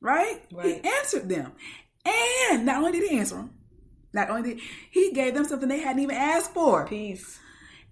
[0.02, 0.42] right?
[0.52, 0.66] Right.
[0.66, 1.54] He answered them.
[2.06, 3.52] And not only did he answer them,
[4.14, 6.88] not only did he gave them something they hadn't even asked for.
[6.88, 7.40] Peace.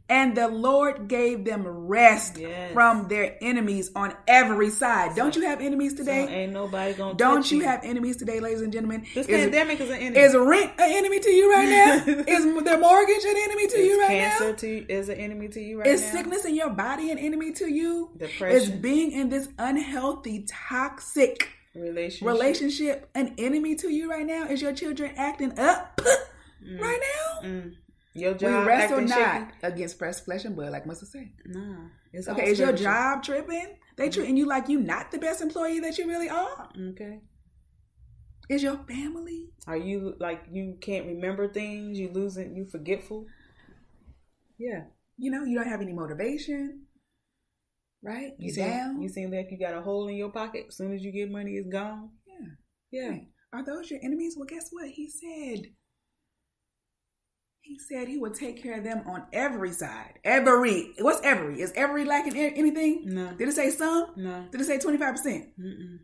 [0.10, 2.74] And the Lord gave them rest Yes.
[2.74, 5.16] from their enemies on every side.
[5.16, 6.26] Don't you have enemies today?
[6.26, 9.06] So ain't nobody gonna Don't you have enemies today, ladies and gentlemen?
[9.16, 10.20] this is, pandemic is an enemy.
[10.20, 11.94] is rent an enemy to you right now?
[12.28, 14.56] is the mortgage an enemy to you Is right cancer now?
[14.56, 16.08] to is an enemy to you right Is now?
[16.08, 18.10] Is sickness in your body an enemy to you?
[18.20, 18.82] Is Depression.
[18.82, 22.28] being in this unhealthy, toxic relationship.
[22.28, 24.46] relationship an enemy to you right now?
[24.48, 26.02] Is your children acting up
[26.80, 27.48] right now?
[27.48, 27.76] Mm.
[28.14, 29.58] Your We job wrestle not shaky.
[29.64, 31.30] against flesh and blood, like Musa said.
[31.46, 31.88] Nah.
[32.12, 33.78] It's Okay, is your job tripping?
[33.98, 34.12] They mm-hmm.
[34.12, 36.70] treating you like you not the best employee that you really are?
[36.92, 37.22] Okay.
[38.50, 39.50] Is your family?
[39.68, 41.98] Are you like you can't remember things?
[41.98, 42.56] You losing?
[42.56, 43.26] You forgetful?
[44.60, 44.84] Yeah.
[45.18, 46.84] You know, you don't have any motivation,
[48.04, 48.34] right?
[48.38, 49.02] You You seem, down?
[49.02, 50.66] You seem like you got a hole in your pocket.
[50.70, 52.10] As soon as you get money, it's gone.
[52.28, 52.48] yeah.
[52.92, 53.10] Yeah.
[53.10, 53.28] Right.
[53.54, 54.36] Are those your enemies?
[54.38, 54.90] Well, guess what?
[54.90, 55.68] He said.
[57.64, 60.20] He said he would take care of them on every side.
[60.24, 60.94] Every.
[61.00, 61.62] What's every?
[61.62, 63.04] Is every lacking anything?
[63.06, 63.32] No.
[63.34, 64.12] Did it say some?
[64.18, 64.46] No.
[64.52, 65.00] Did it say 25%?
[65.60, 65.98] Mm-mm.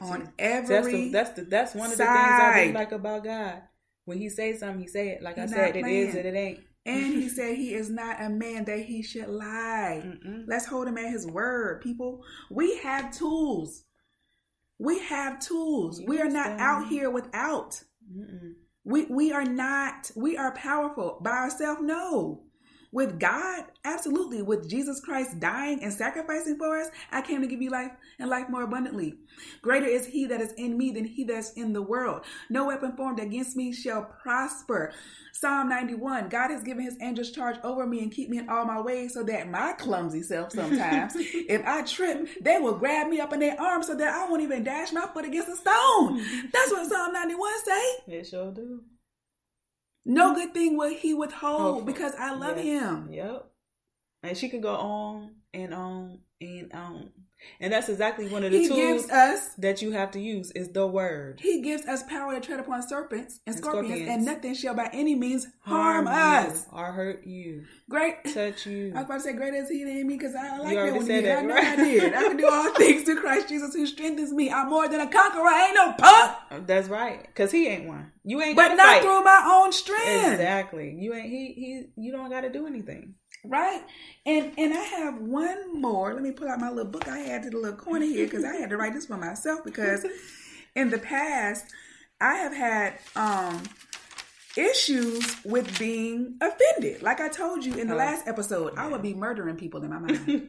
[0.00, 0.92] On That's every.
[1.06, 3.62] the, that's the that's one of the things I do like about God.
[4.04, 5.22] When He says something, He say it.
[5.22, 6.60] Like I said, it is and it ain't.
[6.84, 10.02] and he said he is not a man that he should lie.
[10.04, 10.44] Mm-mm.
[10.46, 12.22] Let's hold him at his word, people.
[12.50, 13.84] We have tools.
[14.78, 16.02] We have tools.
[16.06, 17.80] We are not out here without.
[18.12, 18.54] Mm-mm.
[18.84, 20.10] We we are not.
[20.16, 21.80] We are powerful by ourselves.
[21.82, 22.43] No.
[22.94, 24.42] With God, absolutely.
[24.42, 27.90] With Jesus Christ dying and sacrificing for us, I came to give you life
[28.20, 29.16] and life more abundantly.
[29.62, 32.22] Greater is He that is in me than He that's in the world.
[32.50, 34.92] No weapon formed against me shall prosper.
[35.32, 38.64] Psalm 91 God has given His angels charge over me and keep me in all
[38.64, 43.18] my ways so that my clumsy self sometimes, if I trip, they will grab me
[43.18, 46.18] up in their arms so that I won't even dash my foot against a stone.
[46.52, 47.82] That's what Psalm 91 say.
[48.06, 48.82] It sure do.
[50.04, 52.66] No good thing will he withhold because I love yes.
[52.66, 53.08] him.
[53.10, 53.46] Yep.
[54.22, 57.10] And she can go on and on and on.
[57.60, 60.50] And that's exactly one of the He tools gives us that you have to use
[60.52, 61.40] is the word.
[61.40, 64.08] he gives us power to tread upon serpents and And scorpions, scorpions.
[64.10, 66.66] and nothing shall by any means harm, you us.
[66.72, 68.24] or hurt you, Great.
[68.32, 68.92] touch you.
[68.94, 70.80] I was about to say great is he in me because I like You that
[70.80, 71.36] already when said did.
[71.36, 71.64] I know right?
[71.64, 72.14] I did.
[72.14, 74.50] I can do all things through Christ Jesus who strengthens me.
[74.50, 75.42] I'm more than a conqueror.
[75.46, 78.10] I ain't no punk, uh, That's right, cause he ain't one.
[78.24, 79.02] You ain't but not fight.
[79.02, 80.32] through my own strength.
[80.32, 80.96] Exactly.
[80.98, 81.84] You ain't he he.
[82.02, 83.14] You don't got to do anything.
[83.44, 83.82] Right?
[84.26, 86.14] And and I have one more.
[86.14, 88.44] Let me pull out my little book I had to the little corner here because
[88.44, 90.06] I had to write this for myself because
[90.74, 91.66] in the past
[92.20, 93.62] I have had um
[94.56, 97.02] issues with being offended.
[97.02, 99.90] Like I told you in the Oh, last episode, I would be murdering people in
[99.90, 100.26] my mind.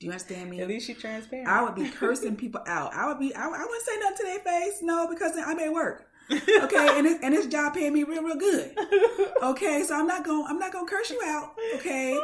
[0.00, 0.60] Do you understand me?
[0.60, 1.46] At least you transparent.
[1.48, 2.94] I would be cursing people out.
[2.94, 3.34] I would be.
[3.34, 6.09] I, I wouldn't say nothing to their face, no, because I'm at work.
[6.30, 8.76] Okay, and this, and this job paying me real, real good.
[9.42, 11.54] Okay, so I'm not gonna I'm not gonna curse you out.
[11.76, 12.18] Okay,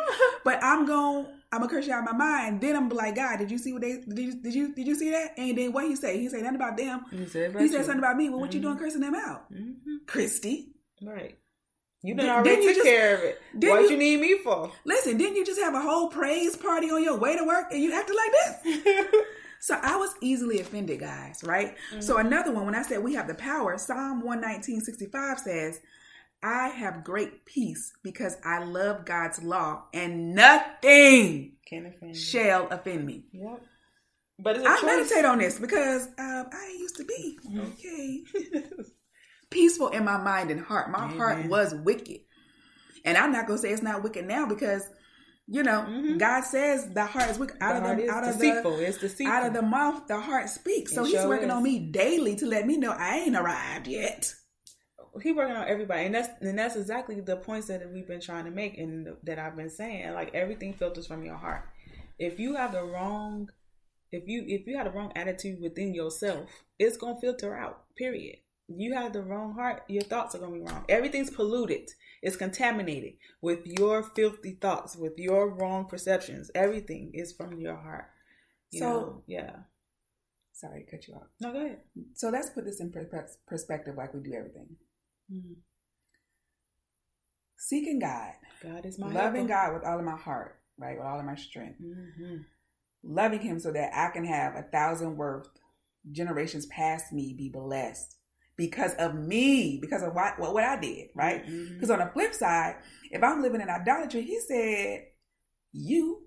[0.44, 2.60] but I'm gonna I'm gonna curse you out of my mind.
[2.60, 4.18] Then I'm like, God, did you see what they did?
[4.18, 5.32] You, did you did you see that?
[5.38, 6.18] And then what he say?
[6.20, 7.04] He say nothing about them.
[7.10, 8.28] He said, He said something about me.
[8.30, 9.72] Well, what you doing cursing them out, hmm
[10.06, 10.68] Christy?
[11.02, 11.38] Right.
[12.02, 13.40] You Did- done already didn't you took just- care of it.
[13.58, 14.70] didn't What you- you need me for?
[14.84, 17.82] Listen, didn't you just have a whole praise party on your way to work and
[17.82, 18.30] you acted like
[18.62, 19.06] this?
[19.60, 21.76] So I was easily offended, guys, right?
[22.00, 25.80] So another one, when I said we have the power, Psalm 119.65 says,
[26.42, 31.52] I have great peace because I love God's law and nothing
[31.86, 33.24] offend shall offend me.
[33.32, 33.62] Yep.
[34.38, 34.84] But it's a I choice.
[34.84, 38.22] meditate on this because um, I used to be, okay,
[39.50, 40.90] peaceful in my mind and heart.
[40.90, 42.20] My heart was wicked.
[43.04, 44.88] And I'm not going to say it's not wicked now because,
[45.48, 47.56] you know, God says the heart is wicked.
[47.60, 47.84] Out Mm-hmm.
[47.84, 48.76] The of the, out of deceitful.
[48.78, 49.32] the, It's deceitful.
[49.34, 50.92] out of the mouth, the heart speaks.
[50.94, 51.54] So It he's sure working is.
[51.54, 54.32] on me daily to let me know I ain't arrived yet.
[55.22, 58.44] he working on everybody, and that's and that's exactly the points that we've been trying
[58.46, 60.12] to make, and that I've been saying.
[60.14, 61.62] Like everything filters from your heart.
[62.18, 63.48] If you have the wrong,
[64.10, 67.84] if you if you have the wrong attitude within yourself, it's gonna filter out.
[67.96, 68.36] Period.
[68.68, 70.84] You have the wrong heart, your thoughts are gonna be wrong.
[70.88, 71.88] Everything's polluted.
[72.26, 76.50] It's contaminated with your filthy thoughts, with your wrong perceptions.
[76.56, 78.06] Everything is from your heart.
[78.72, 79.22] You So- know?
[79.28, 79.62] yeah.
[80.52, 81.28] Sorry to cut you off.
[81.38, 81.82] No, go ahead.
[82.14, 82.92] So let's put this in
[83.46, 84.76] perspective like we do everything.
[85.30, 85.56] Mhm.
[87.56, 90.96] Seeking God, God is my loving God with all of my heart, right?
[90.98, 91.78] With all of my strength.
[91.78, 92.38] hmm
[93.02, 95.46] loving him so that I can have a thousand worth
[96.10, 98.15] generations past me be blessed
[98.56, 101.44] because of me, because of what what, what I did, right?
[101.74, 102.76] Because on the flip side,
[103.10, 105.04] if I'm living in idolatry, he said,
[105.72, 106.22] you,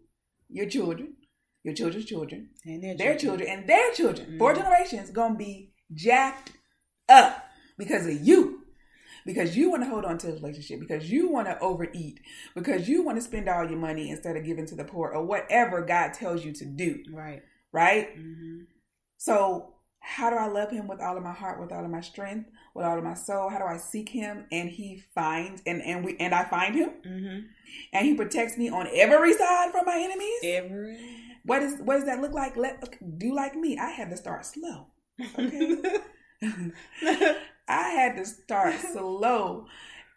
[0.50, 1.16] your children,
[1.64, 4.58] your children's children, And their, their children, and their children, four Mhm.
[4.58, 6.52] generations gonna be jacked
[7.08, 7.46] up
[7.78, 8.56] because of you.
[9.26, 12.20] Because you want to hold on to a relationship, because you want to overeat,
[12.56, 15.24] because you want to spend all your money instead of giving to the poor, or
[15.26, 17.42] whatever God tells you to do, Right.
[17.74, 18.16] right?
[18.16, 18.62] hmm
[19.18, 22.02] So, how do I love Him with all of my heart, with all of my
[22.02, 23.50] strength, with all of my soul?
[23.50, 26.92] How do I seek Him and He finds and and we and I find Him
[27.04, 27.40] hmm
[27.94, 30.40] and He protects me on every side from my enemies?
[30.44, 30.98] Every.
[31.46, 32.58] What is what does that look like?
[32.58, 33.78] Let do like me.
[33.78, 34.88] I had to start slow.
[35.22, 35.78] Okay.
[37.68, 39.68] I had to start slow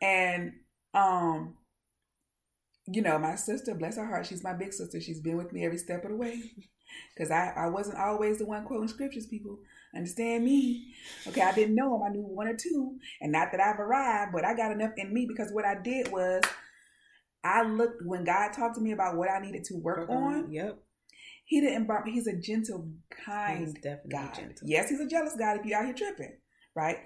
[0.00, 0.52] and
[0.94, 1.54] um
[2.86, 5.00] you know, my sister, bless her heart, she's my big sister.
[5.00, 6.42] She's been with me every step of the way.
[7.14, 9.58] Because I, I wasn't always the one quoting scriptures, people.
[9.94, 10.94] Understand me?
[11.26, 12.02] Okay, I didn't know them.
[12.02, 12.96] I knew one or two.
[13.20, 16.10] And not that I've arrived, but I got enough in me because what I did
[16.10, 16.42] was
[17.44, 20.50] I looked when God talked to me about what I needed to work, on.
[20.50, 20.78] Yep.
[21.44, 22.12] He didn't me.
[22.12, 22.88] He's a gentle,
[23.26, 24.34] kind He's definitely God.
[24.34, 24.66] gentle.
[24.66, 26.32] Yes, he's a jealous God if you're out here tripping,
[26.74, 26.98] right?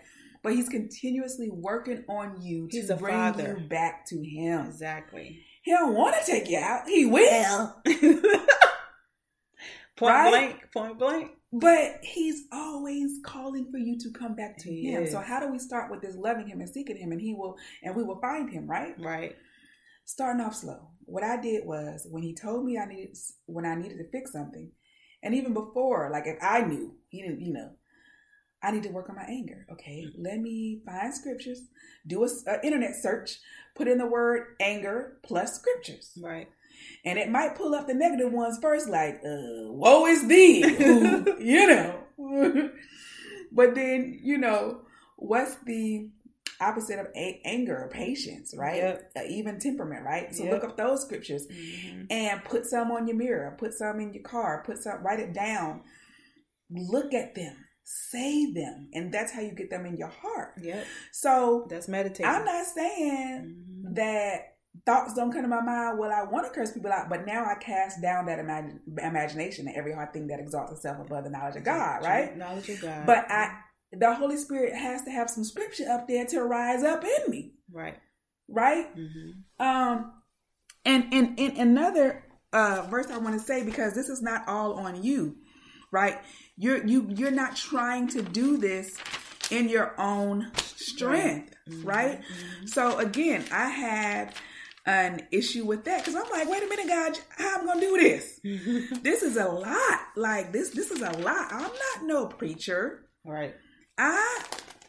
[0.42, 3.56] But he's continuously working on you He's to bring father.
[3.58, 4.66] you back to him.
[4.66, 5.40] Exactly.
[5.62, 6.86] He don't want to take you out.
[6.86, 7.74] He will.
[9.96, 10.30] point Right?
[10.30, 10.72] blank.
[10.72, 11.30] Point blank.
[11.52, 15.06] But he's always calling for you to come back to him.
[15.06, 17.56] So how do we start with this loving him and seeking him and he will
[17.82, 18.94] and we will find him, right?
[18.98, 19.36] Right.
[20.04, 20.88] Starting off slow.
[21.06, 23.16] What I did was when he told me I needed
[23.46, 24.70] when I needed to fix something,
[25.22, 27.70] and even before, like if I knew, he didn't, you know,
[28.62, 29.66] I need to work on my anger.
[29.72, 30.12] Okay, mm.
[30.18, 31.62] let me find scriptures,
[32.06, 32.28] do a
[32.64, 33.38] internet search,
[33.74, 36.12] put in the word anger plus scriptures.
[36.20, 36.48] Right.
[37.04, 40.60] And it might pull up the negative ones first, like, uh, woe is thee,
[41.38, 42.00] you know.
[43.52, 44.82] but then, you know,
[45.16, 46.08] what's the
[46.60, 48.76] opposite of a- anger or patience, right?
[48.78, 49.12] Yep.
[49.28, 50.34] Even temperament, right?
[50.34, 50.52] So Yep.
[50.54, 52.06] look up those scriptures Mhm.
[52.10, 55.34] and put some on your mirror, put some in your car, put some, write it
[55.34, 55.82] down,
[56.70, 60.54] look at them, say them, and that's how you get them in your heart.
[60.62, 60.84] Yep.
[61.12, 62.24] So That's meditation.
[62.32, 63.54] I'm not saying
[63.84, 63.94] Mhm.
[63.96, 65.98] that thoughts don't come to my mind.
[65.98, 69.66] Well, I want to curse people out, but now I cast down that imagine, imagination
[69.68, 72.36] and every hard thing that exalts itself above the knowledge of God, right?
[72.36, 73.06] Knowledge of God.
[73.06, 73.58] But I,
[73.92, 77.52] the Holy Spirit has to have some scripture up there to rise up in me,
[77.72, 77.96] Right.
[78.48, 78.94] right?
[78.96, 79.64] Mm-hmm.
[79.64, 80.12] Um,
[80.84, 84.74] and and and another uh verse I want to say because this is not all
[84.74, 85.36] on you,
[85.90, 86.18] right?
[86.56, 88.96] You're you you're not trying to do this
[89.50, 92.20] in your own strength, right?
[92.66, 94.32] So again, I had
[94.86, 97.98] an issue with that because I'm like, wait a minute, God, how I'm gonna do
[97.98, 98.40] this?
[99.02, 100.00] this is a lot.
[100.16, 101.48] Like this, this is a lot.
[101.52, 103.08] I'm not no preacher.
[103.24, 103.54] Right.
[103.98, 104.44] I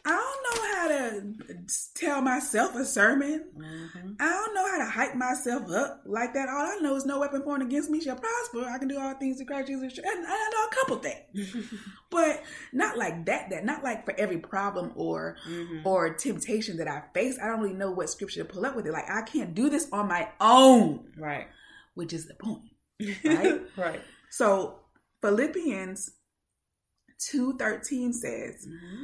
[0.09, 1.57] I don't know how to
[1.95, 3.43] tell myself a sermon.
[3.57, 4.13] Mm-hmm.
[4.21, 6.47] I don't know how to hype myself up like that.
[6.47, 8.63] All I know is no weapon formed against me shall prosper.
[8.73, 9.97] I can do all things through Christ Jesus.
[9.97, 11.55] And I know a couple things,
[12.09, 12.41] but
[12.71, 13.49] not like that.
[13.49, 15.85] That not like for every problem or Mm-hmm.
[15.85, 17.37] or temptation that I face.
[17.43, 18.93] I don't really know what scripture to pull up with it.
[18.93, 21.47] Like I can't do this on my own, Right.
[21.95, 22.63] which is the point.
[23.25, 23.61] Right?
[23.75, 24.01] right.
[24.29, 24.79] So
[25.21, 26.11] Philippians
[27.19, 28.65] two thirteen says.
[28.65, 29.03] Mm-hmm.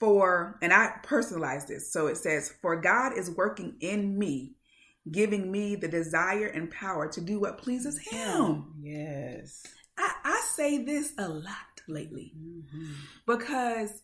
[0.00, 1.92] For and I personalize this.
[1.92, 4.56] So it says, For God is working in me,
[5.10, 8.74] giving me the desire and power to do what pleases him.
[8.80, 9.62] Yes.
[9.96, 11.46] I, I say this a lot
[11.88, 12.92] lately Mm-hmm.
[13.26, 14.02] because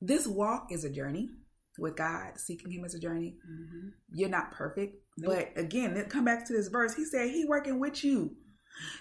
[0.00, 1.30] this walk is a journey
[1.78, 3.36] with God, seeking him as a journey.
[3.50, 3.88] Mm-hmm.
[4.12, 4.96] You're not perfect.
[5.18, 5.34] Nope.
[5.54, 6.94] But again, come back to this verse.
[6.94, 8.36] He said he working with you.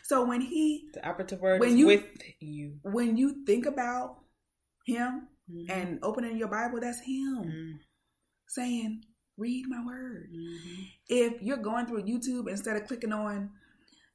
[0.04, 2.06] So when he The operative word When is you- with
[2.40, 2.74] you.
[2.84, 4.18] when you think about
[4.86, 5.70] him Mhm.
[5.70, 7.80] and opening your Bible, that's him Mhm.
[8.48, 9.04] saying,
[9.38, 10.30] read my word.
[10.34, 10.88] Mhm.
[11.08, 13.52] if you're going through YouTube instead of clicking on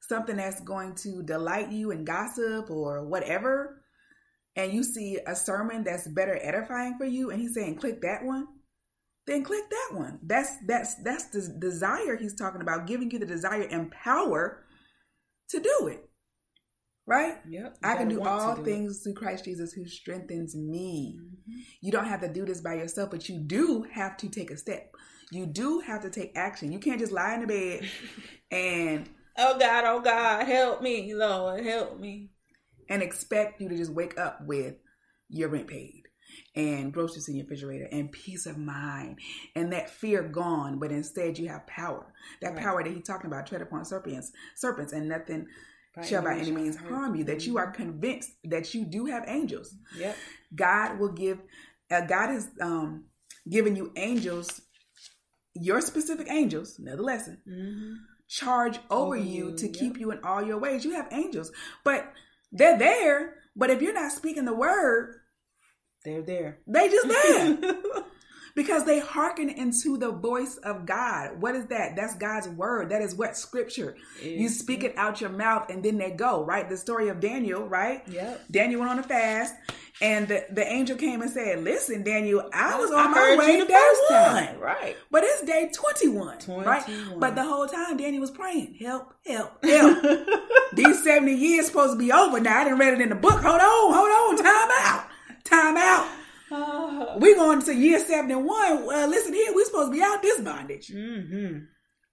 [0.00, 3.82] something that's going to delight you and gossip or whatever,
[4.54, 8.24] and you see a sermon that's better edifying for you, and he's saying click that
[8.24, 8.46] one,
[9.26, 10.18] then click that one.
[10.22, 14.64] That's that's that's the desire he's talking about, giving you the desire and power
[15.50, 16.05] to do it.
[17.06, 17.36] Right?
[17.48, 17.78] Yep.
[17.84, 18.64] I can do all do it.
[18.64, 21.20] things through Christ Jesus who strengthens me.
[21.20, 21.62] Mhm.
[21.80, 24.56] You don't have to do this by yourself, but you do have to take a
[24.56, 24.92] step.
[25.30, 26.72] You do have to take action.
[26.72, 27.88] You can't just lie in the bed
[28.50, 32.30] and Oh God, oh God, help me, Lord, help me.
[32.88, 34.76] and expect you to just wake up with
[35.28, 36.02] your rent paid
[36.54, 39.18] and groceries in your refrigerator and peace of mind
[39.54, 42.12] and that fear gone, but instead you have power.
[42.40, 42.62] That Right.
[42.62, 45.46] power that he's talking about, tread upon serpents, serpents, and nothing
[45.96, 47.24] By shall by any means harm you.
[47.24, 49.74] That you are convinced that you do have angels.
[49.98, 50.16] Yep.
[50.54, 51.42] God will give.
[51.90, 53.04] Uh, God has um,
[53.48, 54.60] given you angels,
[55.54, 56.78] your specific angels.
[56.78, 57.38] Another lesson.
[57.48, 57.94] Mm-hmm.
[58.28, 59.74] Charge over, Over you, to yep.
[59.74, 60.84] keep you in all your ways.
[60.84, 61.50] You have angels,
[61.84, 62.12] but
[62.52, 63.34] they're there.
[63.54, 65.14] But if you're not speaking the word,
[66.04, 66.58] They're there.
[66.66, 67.56] they just there
[68.56, 71.40] because they hearken into the voice of God.
[71.40, 71.94] What is that?
[71.94, 72.88] That's God's word.
[72.88, 73.96] That is what Scripture.
[74.20, 76.42] You speak it out your mouth, and then they go.
[76.42, 76.68] Right.
[76.68, 77.68] The story of Daniel.
[77.68, 78.02] Right.
[78.08, 78.46] Yep.
[78.50, 79.54] Daniel went on a fast,
[80.00, 83.64] and the, the angel came and said, "Listen, Daniel, I was I on my way
[83.66, 84.58] day one, time.
[84.58, 84.96] Right.
[85.10, 86.84] but it's day twenty-one, right?
[87.18, 90.02] But the whole time Daniel was praying, help, help, help.
[90.72, 92.60] These seventy years supposed to be over now.
[92.60, 93.42] I didn't read it in the book.
[93.42, 95.06] Hold on, hold on, time out,
[95.44, 96.08] time out.
[97.20, 98.86] we going to year 71.
[98.86, 100.88] Well, listen here, we supposed to be out this bondage.
[100.88, 101.58] Mm-hmm.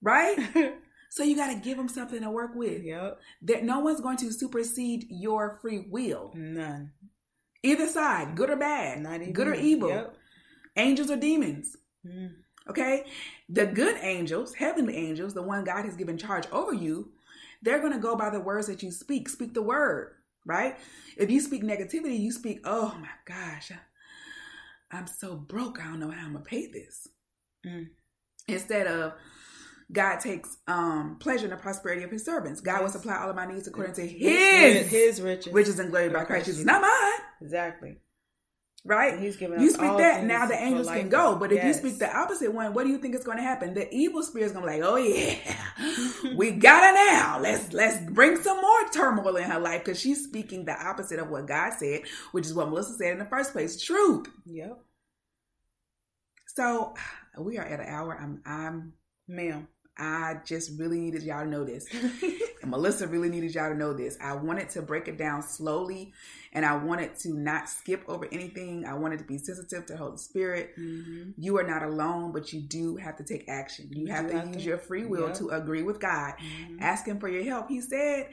[0.02, 0.74] Right?
[1.10, 2.84] so you got to give them something to work with.
[2.84, 3.20] Yep.
[3.44, 6.32] That no one's going to supersede your free will.
[6.36, 6.92] None.
[7.64, 10.16] Either side, good or bad, Not even good or evil, Yep.
[10.76, 11.78] angels or demons.
[12.06, 12.34] Mm.
[12.70, 13.06] Okay?
[13.50, 17.12] The good angels, heavenly angels, the one God has given charge over you,
[17.62, 19.30] they're going to go by the words that you speak.
[19.30, 20.16] Speak the word,
[20.46, 20.78] right?
[21.18, 23.72] If you speak negativity, you speak, oh my gosh,
[24.94, 25.80] I'm so broke.
[25.82, 27.08] I don't know how I'm going to pay this.
[27.66, 27.88] Mm.
[28.48, 29.14] Instead of,
[29.92, 32.62] God takes um, pleasure in the prosperity of his servants.
[32.62, 35.54] God will supply all of my needs according to His, his, his riches.
[35.54, 36.66] riches and glory by Christ Jesus.
[36.66, 37.98] Not mine, Exactly.
[38.86, 39.20] Right?
[39.20, 41.36] He's given You speak that, now the angels can go.
[41.36, 43.74] But if you speak the opposite one, what do you think is going to happen?
[43.74, 47.40] The evil spirit's going to be like, oh yeah, we got her now.
[47.40, 51.30] Let's let's bring some more turmoil in her life because she's speaking the opposite of
[51.30, 54.28] what God said, which is what Melissa said in the first place, truth.
[54.46, 54.80] Yep.
[56.56, 56.94] So
[57.38, 58.18] we are at an hour.
[58.20, 58.94] I'm I'm
[59.28, 59.68] Ma'am.
[59.96, 61.86] I just really needed y'all to know this.
[62.66, 64.18] Melissa really needed y'all to know this.
[64.20, 66.14] I wanted to break it down slowly
[66.54, 68.86] and I wanted to not skip over anything.
[68.86, 70.72] I wanted to be sensitive to Holy Spirit.
[70.80, 71.32] mm-hmm.
[71.38, 73.90] You are not alone, but you do have to take action.
[73.92, 74.64] You have to have use to.
[74.64, 75.38] your free will Yep.
[75.40, 76.34] to agree with God.
[76.40, 76.78] Mhm.
[76.82, 77.68] Ask Him for your help.
[77.70, 78.30] He said,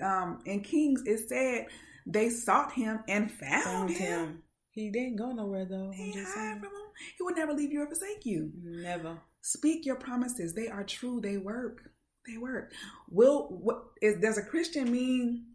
[0.00, 1.66] um, in Kings, it said
[2.06, 4.28] they sought Him and found, Found him.
[4.28, 4.42] him.
[4.70, 5.90] He didn't go nowhere though.
[5.90, 6.88] He hide from Him.
[7.16, 8.52] He would never leave you or forsake you.
[8.62, 9.18] Never.
[9.40, 10.54] Speak your promises.
[10.54, 11.20] They are true.
[11.20, 11.90] They work.
[12.26, 12.72] They work.
[13.10, 15.46] Will what is does a Christian mean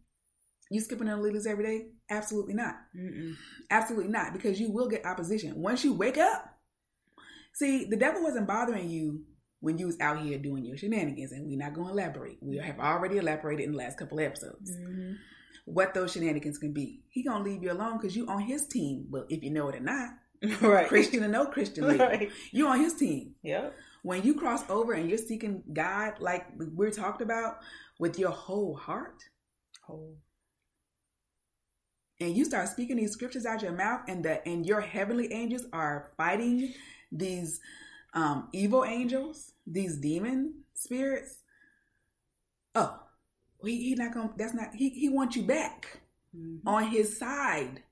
[0.72, 1.88] you skipping on lilies every day?
[2.09, 2.76] Absolutely not.
[2.97, 3.34] Mm-mm.
[3.70, 4.34] Absolutely not.
[4.34, 5.53] Because you will get opposition.
[5.61, 6.49] Once you wake up.
[7.53, 9.24] See, the devil wasn't bothering you
[9.59, 12.38] when you was out here doing your shenanigans, and we're not going to elaborate.
[12.41, 15.16] We have already elaborated in the last couple of episodes Mhm.
[15.66, 17.03] what those shenanigans can be.
[17.09, 19.07] He gonna leave you alone because you on his team.
[19.09, 20.09] Well, if you know it or not,
[20.61, 20.88] right.
[20.89, 22.30] Christian or no Christian, right.
[22.51, 23.36] you on his team.
[23.43, 23.74] Yep.
[24.01, 27.59] when you cross over and you're seeking God, like we're talked about,
[27.99, 29.24] with your whole heart,
[29.88, 30.16] Oh.
[32.20, 35.66] And you start speaking these scriptures out your mouth, and the and your heavenly angels
[35.74, 36.74] are fighting
[37.11, 37.59] these
[38.14, 41.39] um, evil angels, these demon spirits.
[42.76, 42.99] Oh,
[43.64, 44.32] he, he not gonna.
[44.38, 44.74] That's not.
[44.76, 45.99] He he wants you back
[46.36, 46.61] Mhm.
[46.66, 47.84] on his side.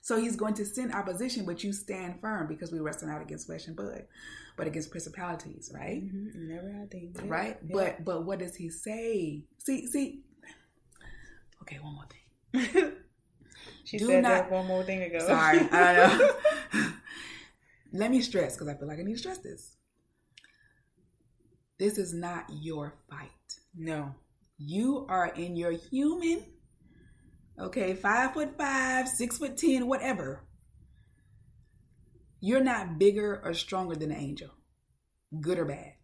[0.00, 3.46] So he's going to send opposition, but you stand firm because we wrestle not against
[3.46, 4.06] flesh and blood,
[4.56, 6.02] but against principalities, right?
[6.02, 6.34] Mhm.
[6.34, 6.86] Never.
[6.92, 7.30] Yep.
[7.30, 7.58] right?
[7.62, 7.72] Yep.
[7.72, 9.44] But but what does he say?
[9.58, 10.24] See see.
[11.62, 12.92] Okay, one more thing.
[13.84, 15.20] she do said not- that one more thing ago.
[15.20, 16.30] Sorry, I know.
[17.92, 19.76] Let me stress because I feel like I need to stress this.
[21.78, 23.30] This is not your fight.
[23.76, 24.14] no.
[24.56, 26.44] You are in your human,
[27.58, 30.44] okay, five foot five, six foot ten, whatever.
[32.40, 34.50] You're not bigger or stronger than an angel,
[35.40, 35.94] good or bad.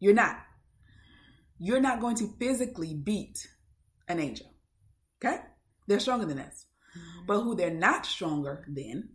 [0.00, 0.36] You're not.
[1.60, 3.46] You're not going to physically beat
[4.08, 4.52] an angel,
[5.24, 5.38] okay?
[5.86, 6.65] They're stronger than us.
[7.26, 9.10] But who they're not stronger than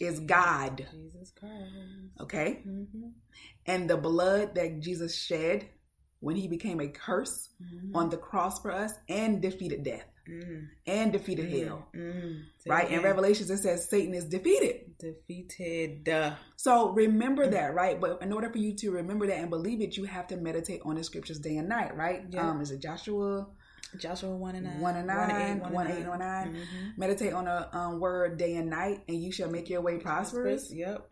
[0.00, 1.52] is God, Jesus Christ.
[2.20, 2.62] okay?
[2.66, 3.08] Mm-hmm.
[3.66, 5.68] And the blood that Jesus shed
[6.20, 7.94] when he became a curse Mhm.
[7.94, 10.68] on the cross for us and defeated death Mm.
[10.86, 11.86] and defeated hell.
[11.94, 12.44] Mm.
[12.66, 12.90] Right?
[12.90, 13.02] In.
[13.02, 14.96] Revelations, it says Satan is defeated.
[14.98, 16.08] defeated.
[16.56, 18.00] So remember that, right?
[18.00, 20.80] But in order for you to remember that and believe it, you have to meditate
[20.84, 22.24] on the scriptures day and night, right?
[22.30, 22.48] Yeah.
[22.50, 23.46] Um, is it Joshua
[23.98, 26.54] Joshua one and nine, 1 and 9, 1, one 8, and 9?
[26.54, 26.98] Mhm.
[26.98, 30.72] Meditate on a um, word day and night, and you shall make your way prosperous.
[30.72, 31.10] Yep.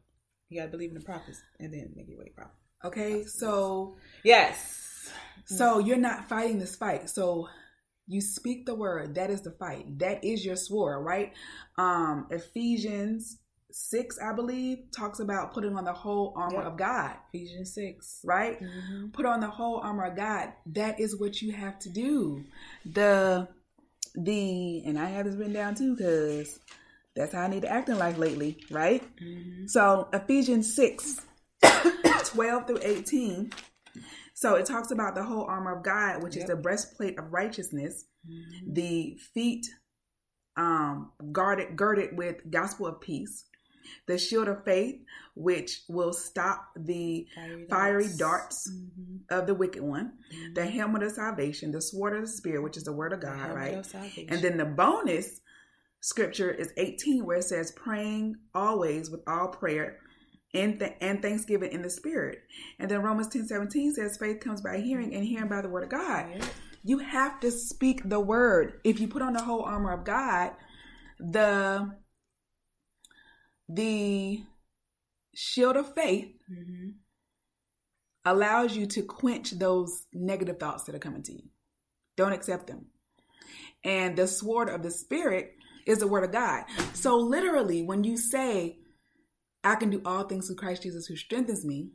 [0.49, 2.53] You gotta believe in the prophets and then make your way proper.
[2.85, 5.11] Okay, so Yes.
[5.47, 7.09] so you're not fighting this fight.
[7.09, 7.49] So
[8.07, 9.15] you speak the word.
[9.15, 9.99] That is the fight.
[10.01, 11.33] That is your sword, right?
[11.79, 13.39] Um, Ephesians
[13.75, 16.67] six, I believe, talks about putting on the whole armor Yep.
[16.67, 18.21] of God, Ephesians six.
[18.25, 18.61] right?
[18.61, 19.09] Mm-hmm.
[19.09, 20.53] Put on the whole armor of God.
[20.67, 22.45] That is what you have to do.
[22.85, 23.49] The
[24.15, 26.59] the and I have this written down too because
[27.17, 29.03] that's how I need to act in life lately, right?
[29.23, 29.67] Mm-hmm.
[29.69, 31.21] So Ephesians 6,
[32.27, 33.53] 12 through 18.
[34.35, 38.05] So it talks about the whole armor of God, which is the breastplate of righteousness,
[38.31, 38.73] Mm-hmm.
[38.75, 39.67] the feet
[40.57, 43.45] um guarded girded with gospel of peace,
[44.07, 45.01] the shield of faith,
[45.35, 47.27] which will stop the
[47.69, 49.39] fiery darts Mm-hmm.
[49.41, 50.13] of the wicked one,
[50.55, 53.51] the helmet of salvation, the sword of the spirit, which is the word of God,
[53.55, 53.75] right?
[53.75, 54.29] of.
[54.31, 55.41] And then the bonus
[56.01, 59.99] scripture is 18, where it says, praying always with all prayer
[60.55, 62.39] and, th- and thanksgiving in the spirit.
[62.79, 65.85] And then Romans 10 17 says, faith comes by hearing and hearing by the word
[65.85, 66.27] of God.
[66.85, 68.81] You have to speak the word.
[68.85, 70.51] If you put on the whole armor of God,
[71.21, 71.95] the
[73.73, 74.43] the
[75.35, 76.91] shield of faith Mm-hmm.
[78.27, 81.45] allows you to quench those negative thoughts that are coming to you.
[82.17, 82.87] Don't accept them.
[83.85, 85.55] And the sword of the spirit
[85.87, 86.65] is the word of God.
[86.93, 88.79] So literally, when you say,
[89.65, 91.93] I can do all things through Christ Jesus who strengthens me,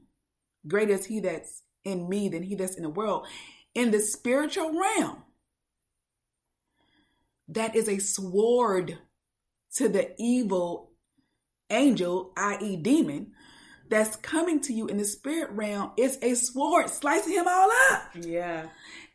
[0.68, 3.28] greater is he that's in me than he that's in the world.
[3.76, 5.24] In the spiritual realm,
[7.48, 8.98] that is a sword
[9.76, 10.87] to the evil
[11.70, 13.32] angel, i.e., demon,
[13.90, 15.92] that's coming to you in the spirit realm.
[15.98, 18.04] It's a sword slicing him all up.
[18.20, 18.66] Yeah.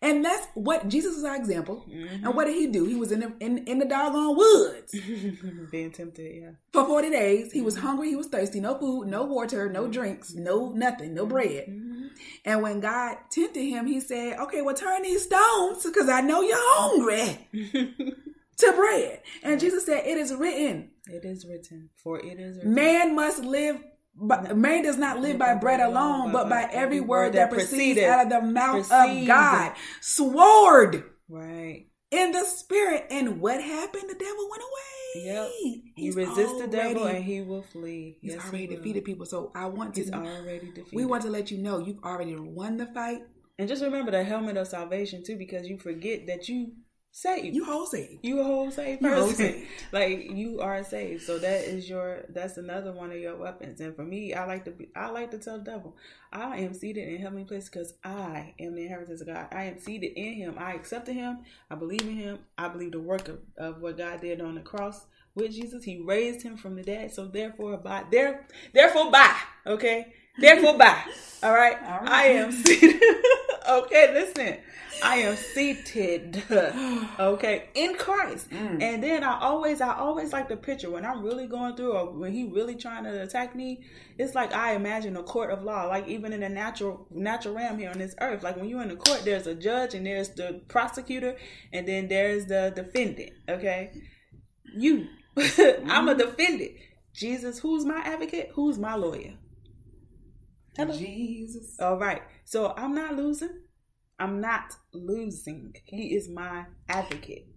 [0.00, 1.84] And that's what Jesus is our example.
[1.88, 2.24] Mhm.
[2.24, 2.86] And what did he do?
[2.86, 4.92] He was in the in, in the doggone woods
[5.70, 6.50] Being tempted, yeah.
[6.72, 7.52] for 40 days.
[7.52, 11.26] He was hungry, he was thirsty, no food, no water, no drinks, no nothing, no
[11.26, 11.66] bread.
[11.68, 12.08] Mhm.
[12.44, 16.40] And when God tempted him, he said, Okay, well, turn these stones because I know
[16.40, 17.48] you're hungry
[18.62, 19.20] to bread.
[19.42, 22.74] And Jesus said, It is written, it is written, for it is written.
[22.74, 23.76] man must live.
[24.14, 28.24] But man does not live by bread alone, but by every word that proceeds out
[28.24, 29.72] of the mouth of God.
[30.02, 31.86] Sword Right.
[32.10, 33.06] in the spirit.
[33.10, 34.04] And what happened?
[34.10, 35.24] The devil went away.
[35.24, 35.50] Yep.
[35.62, 38.18] You He's resist the devil and he will flee.
[38.20, 38.76] He's Yes, he already will.
[38.76, 39.24] defeated people.
[39.26, 40.02] So I want to.
[40.02, 40.92] He's already defeated.
[40.94, 43.22] we want to let you know you've already won the fight.
[43.58, 46.72] and just remember the helmet of salvation too, because you forget that you
[47.12, 47.54] saved.
[47.54, 48.20] You whole saved.
[48.22, 49.36] you a whole saved You whole person.
[49.36, 49.66] saved.
[49.92, 51.22] like you are saved.
[51.22, 53.80] So that is your that's another one of your weapons.
[53.80, 55.94] And for me, I like to be I like to tell the devil,
[56.32, 59.46] I am seated in heavenly place because I am the inheritance of God.
[59.52, 60.56] I am seated in him.
[60.58, 61.40] I accepted him.
[61.70, 62.38] I believe in him.
[62.56, 65.84] I believe the work of, of what God did on the cross with Jesus.
[65.84, 67.12] He raised him from the dead.
[67.12, 69.36] So therefore by there therefore by,
[69.66, 70.12] okay?
[70.38, 71.02] Therefore by.
[71.42, 71.76] All right.
[71.82, 72.08] All right.
[72.08, 73.00] I am seated.
[73.80, 74.58] okay, listen.
[75.02, 76.42] I am seated,
[77.18, 78.50] okay, in Christ.
[78.50, 78.82] Mm.
[78.82, 82.12] And then I always, I always like the picture when I'm really going through, or
[82.12, 83.84] when he really trying to attack me.
[84.18, 87.78] It's like I imagine a court of law, like even in the natural, natural realm
[87.78, 88.42] here on this earth.
[88.42, 91.36] Like when you're in the court, there's a judge and there's the prosecutor,
[91.72, 93.32] and then there's the defendant.
[93.48, 93.92] Okay,
[94.76, 96.72] you, I'm a defendant.
[97.14, 98.50] Jesus, who's my advocate?
[98.54, 99.34] Who's my lawyer?
[100.76, 100.96] Hello.
[100.96, 101.78] Jesus.
[101.80, 102.22] All right.
[102.44, 103.61] So I'm not losing.
[104.22, 105.74] I'm not losing.
[105.84, 107.48] He is my advocate.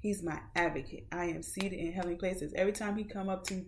[0.00, 1.06] He's my advocate.
[1.10, 2.52] I am seated in heavenly places.
[2.54, 3.64] Every time he come up to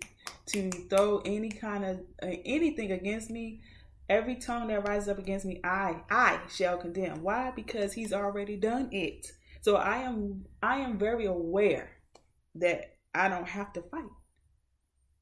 [0.49, 3.63] to throw any kind of uh, anything against me,
[4.11, 7.23] every tongue that rises up against me, I I shall condemn.
[7.23, 7.51] Why?
[7.57, 9.27] Because he's already done it.
[9.63, 11.93] So I am I am very aware
[12.57, 14.05] that I don't have to fight.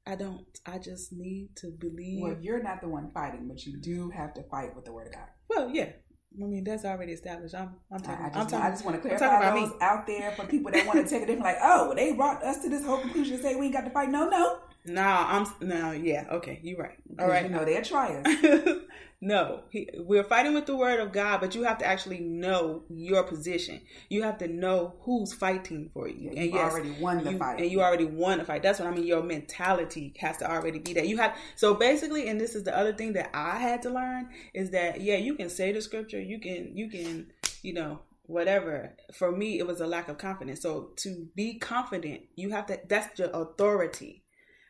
[0.08, 0.44] I don't.
[0.66, 2.22] I just need to believe.
[2.22, 5.06] Well, you're not the one fighting, but you do have to fight with the word
[5.06, 5.28] of God.
[5.48, 5.92] Well, yeah.
[6.40, 7.54] I mean, that's already established.
[7.54, 8.24] I'm, I'm talking.
[8.24, 8.66] I, I I'm just, talking.
[8.66, 9.86] I just want to I'm clarify talking about those me.
[9.86, 11.44] out there for people that want to take it different.
[11.44, 13.90] Like, oh, they brought us to this whole conclusion and say we ain't got to
[13.90, 14.10] fight.
[14.10, 14.58] No, no.
[14.86, 15.46] No, I'm.
[15.60, 16.26] No, yeah.
[16.30, 16.96] Okay, you're right.
[17.18, 17.44] All right.
[17.44, 18.68] You know they'll try us.
[19.20, 22.82] no, he, we're fighting with the word of God, but you have to actually know
[22.88, 23.80] your position.
[24.08, 26.30] You have to know who's fighting for you.
[26.32, 27.60] Yeah, you've already won the you- fight.
[27.60, 28.62] and you already won the fight.
[28.62, 29.06] That's what I mean.
[29.06, 31.08] Your mentality has to already be that.
[31.08, 34.28] You have so basically, and this is the other thing that I had to learn
[34.54, 37.26] is that yeah, you can say the scripture, you can, you can,
[37.62, 38.92] you know, whatever.
[39.14, 40.60] For me, it was a lack of confidence.
[40.60, 42.78] So to be confident, you have to.
[42.88, 44.22] That's your authority.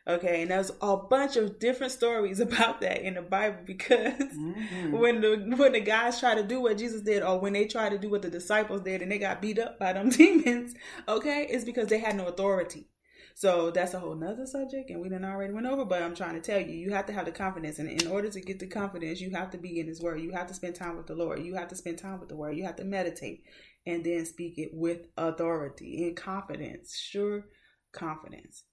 [0.07, 4.91] Okay, and there's a bunch of different stories about that in the Bible because Mhm.
[4.99, 7.89] when the when the guys try to do what Jesus did, or when they try
[7.89, 10.75] to do what the disciples did, and they got beat up by them demons,
[11.07, 12.87] okay, it's because they had no authority.
[13.35, 15.85] So that's a whole nother subject, and we didn't already went over.
[15.85, 18.29] But I'm trying to tell you, you have to have the confidence, and in order
[18.29, 20.21] to get the confidence, you have to be in His Word.
[20.21, 21.43] You have to spend time with the Lord.
[21.43, 22.55] You have to spend time with the Word.
[22.55, 23.43] You have to meditate,
[23.85, 27.45] and then speak it with authority and confidence, sure
[27.91, 28.63] confidence.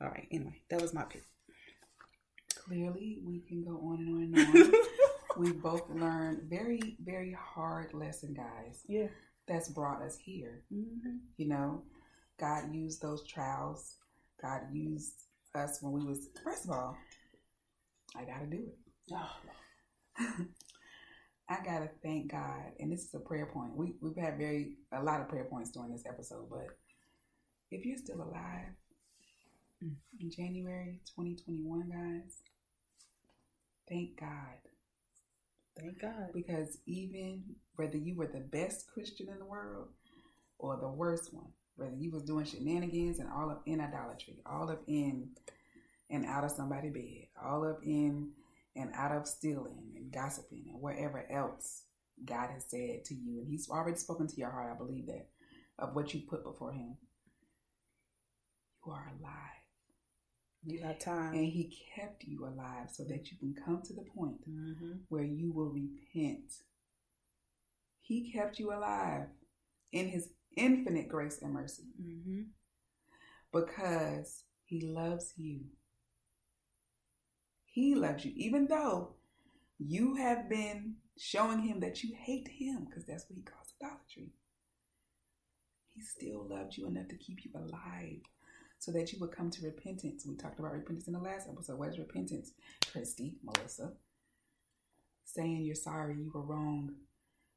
[0.00, 0.26] All right.
[0.30, 1.22] Anyway, that was my pick.
[2.54, 4.72] Clearly, we can go on and on and on.
[5.36, 8.82] we both learned very, very hard lesson, guys.
[8.88, 9.08] Yeah.
[9.48, 10.62] That's brought us here.
[10.70, 11.82] hmm You know,
[12.38, 13.96] God used those trials.
[14.40, 15.24] God used
[15.54, 16.28] us when we was.
[16.44, 16.96] First of all,
[18.16, 18.78] I got to do it.
[21.48, 23.76] I gotta thank God, and this is a prayer point.
[23.76, 26.68] We we've had very a lot of prayer points during this episode, but
[27.72, 28.68] if you're still alive
[29.82, 32.42] in January 2021, guys,
[33.88, 34.58] thank God
[35.78, 36.30] Thank God.
[36.34, 37.44] because even
[37.76, 39.88] whether you were the best Christian in the world
[40.58, 44.70] or the worst one, whether you was doing shenanigans and all up in idolatry, all
[44.70, 45.30] up in
[46.10, 48.30] and out of somebody's bed, all up in
[48.76, 51.84] and out of stealing and gossiping and whatever else
[52.24, 54.72] God has said to you, and He's already spoken to your heart.
[54.74, 55.28] I believe that
[55.78, 56.96] of what you put before Him.
[58.86, 59.59] You are alive.
[60.64, 61.32] You have time.
[61.34, 64.92] And he kept you alive so that you can come to the point mm-hmm.
[65.08, 66.52] where you will repent.
[68.02, 69.28] He kept you alive
[69.92, 72.42] in his infinite grace and mercy Mm-hmm.
[73.52, 75.60] because he loves you.
[77.64, 79.14] He loves you, even though
[79.78, 84.32] you have been showing him that you hate him, because that's what he calls idolatry.
[85.88, 88.22] He still loved you enough to keep you alive
[88.80, 90.24] so that you would come to repentance.
[90.26, 91.78] We talked about repentance in the last episode.
[91.78, 92.52] What is repentance?
[92.90, 93.92] Christy, Melissa.
[95.24, 96.90] Saying you're sorry, you were wrong,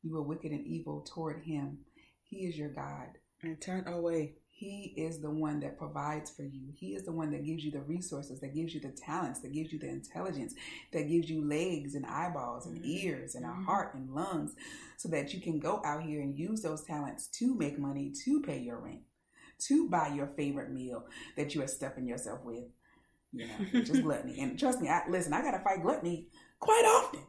[0.03, 1.79] you were wicked and evil toward him.
[2.23, 3.07] He is your God.
[3.41, 4.35] And turn away.
[4.49, 6.71] He is the one that provides for you.
[6.75, 9.51] He is the one that gives you the resources, that gives you the talents, that
[9.53, 10.53] gives you the intelligence,
[10.91, 12.85] that gives you legs and eyeballs and Mhm.
[12.85, 13.63] ears and a Mhm.
[13.65, 14.55] heart and lungs
[14.97, 18.41] so that you can go out here and use those talents to make money, to
[18.41, 19.03] pay your rent,
[19.68, 21.06] to buy your favorite meal
[21.38, 22.64] that you are stuffing yourself with.
[23.31, 24.40] You know, which is gluttony.
[24.41, 26.27] And trust me, I listen, I gotta fight gluttony
[26.60, 27.22] quite often.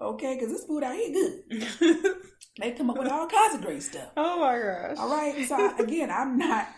[0.00, 2.14] Okay, because this food out here good.
[2.60, 4.10] They come up with all kinds of great stuff.
[4.16, 4.96] oh my gosh.
[4.98, 5.46] All right.
[5.46, 6.68] So again, I'm not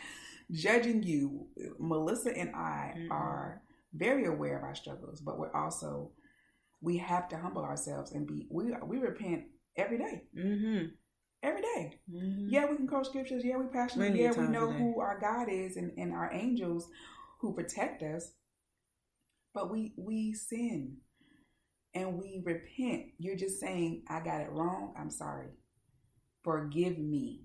[0.51, 1.47] judging you.
[1.79, 3.11] Melissa and I Mhm.
[3.11, 3.63] are
[3.95, 6.13] very aware of our struggles, but we're also
[6.83, 9.45] we have to humble ourselves and be we we repent
[9.77, 10.25] every day.
[10.37, 10.87] Mm-hmm.
[11.43, 11.99] Every day.
[12.13, 12.49] mm-hmm.
[12.51, 13.43] Yeah, we can quote scriptures.
[13.45, 14.15] Yeah, we passionate.
[14.15, 16.89] Yeah, we know who our God is and, and our angels
[17.41, 18.33] who protect us.
[19.55, 20.99] But we we sin
[21.95, 23.07] and we repent.
[23.19, 24.95] You're just saying, I got it wrong.
[24.99, 25.49] I'm sorry.
[26.45, 27.43] Forgive me.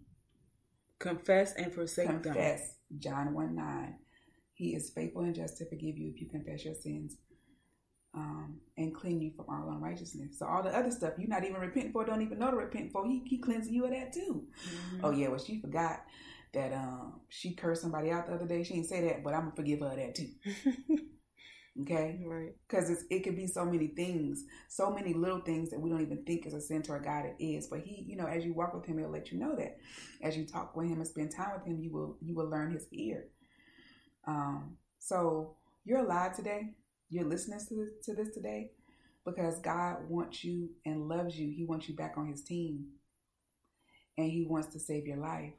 [0.99, 2.21] Confess and forsake them.
[2.21, 3.95] confess john 1 9
[4.53, 7.17] he is faithful and just to forgive you if you confess your sins
[8.15, 11.59] um, and clean you from all unrighteousness so all the other stuff you're not even
[11.59, 14.45] repenting for don't even know to repent for he, he cleansing you of that too
[14.67, 14.99] Mhm.
[15.03, 16.01] oh yeah well she forgot
[16.53, 19.41] that um, she cursed somebody out the other day she didn't say that but i'm
[19.41, 20.29] gonna forgive her of that too
[21.81, 22.53] okay right.
[22.67, 26.23] because it could be so many things, so many little things that we don't even
[26.23, 27.25] think is a sin to our God.
[27.25, 29.55] It is, but He, you know, as you walk with Him, He'll let you know
[29.57, 29.77] that.
[30.21, 32.71] As you talk with Him and spend time with Him, you will you will learn
[32.71, 33.25] His ear.
[34.25, 36.75] Um, so you're alive today.
[37.09, 38.71] You're listening to this, to this today
[39.25, 41.51] because God wants you and loves you.
[41.55, 42.85] He wants you back on His team,
[44.17, 45.53] and He wants to save your life,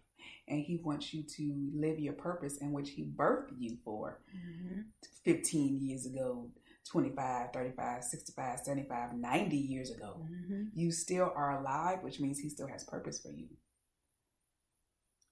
[0.49, 4.21] and He wants you to live your purpose in which He birthed you for.
[4.37, 4.81] Mm-hmm.
[5.25, 6.51] 15 years ago,
[6.91, 10.21] 25, 35, 65, 75, 90 years ago.
[10.21, 10.63] Mm-hmm.
[10.75, 13.49] You still are alive, which means he still has purpose for you.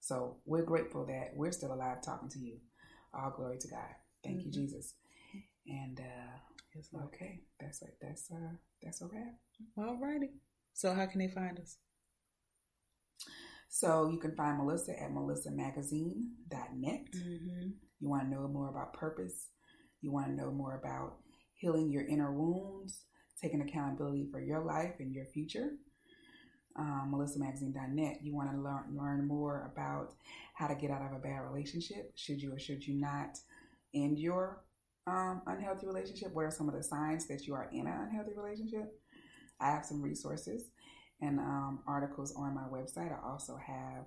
[0.00, 2.56] So we're grateful that we're still alive talking to you.
[3.14, 3.94] All glory to God.
[4.24, 4.54] Thank you, Mhm.
[4.54, 4.94] Jesus.
[5.66, 6.38] And uh
[6.92, 7.06] Lord.
[7.06, 7.96] okay, that's it.
[8.00, 9.34] That's uh that's a wrap.
[9.78, 10.30] All righty.
[10.72, 11.78] So how can they find us?
[13.68, 17.04] So you can find Melissa at melissamagazine.net.
[17.12, 17.68] Mm-hmm.
[17.98, 19.48] You want to know more about purpose.
[20.00, 21.16] You want to know more about
[21.54, 23.00] healing your inner wounds,
[23.40, 25.70] taking accountability for your life and your future.
[26.76, 28.18] Um, MelissaMagazine.net.
[28.22, 30.14] You want to learn learn more about
[30.54, 32.12] how to get out of a bad relationship.
[32.14, 33.38] Should you or should you not
[33.94, 34.62] end your
[35.06, 36.32] um, unhealthy relationship?
[36.32, 39.01] What are some of the signs that you are in an unhealthy relationship?
[39.60, 40.64] I have some resources
[41.20, 43.12] and um, articles on my website.
[43.12, 44.06] I also have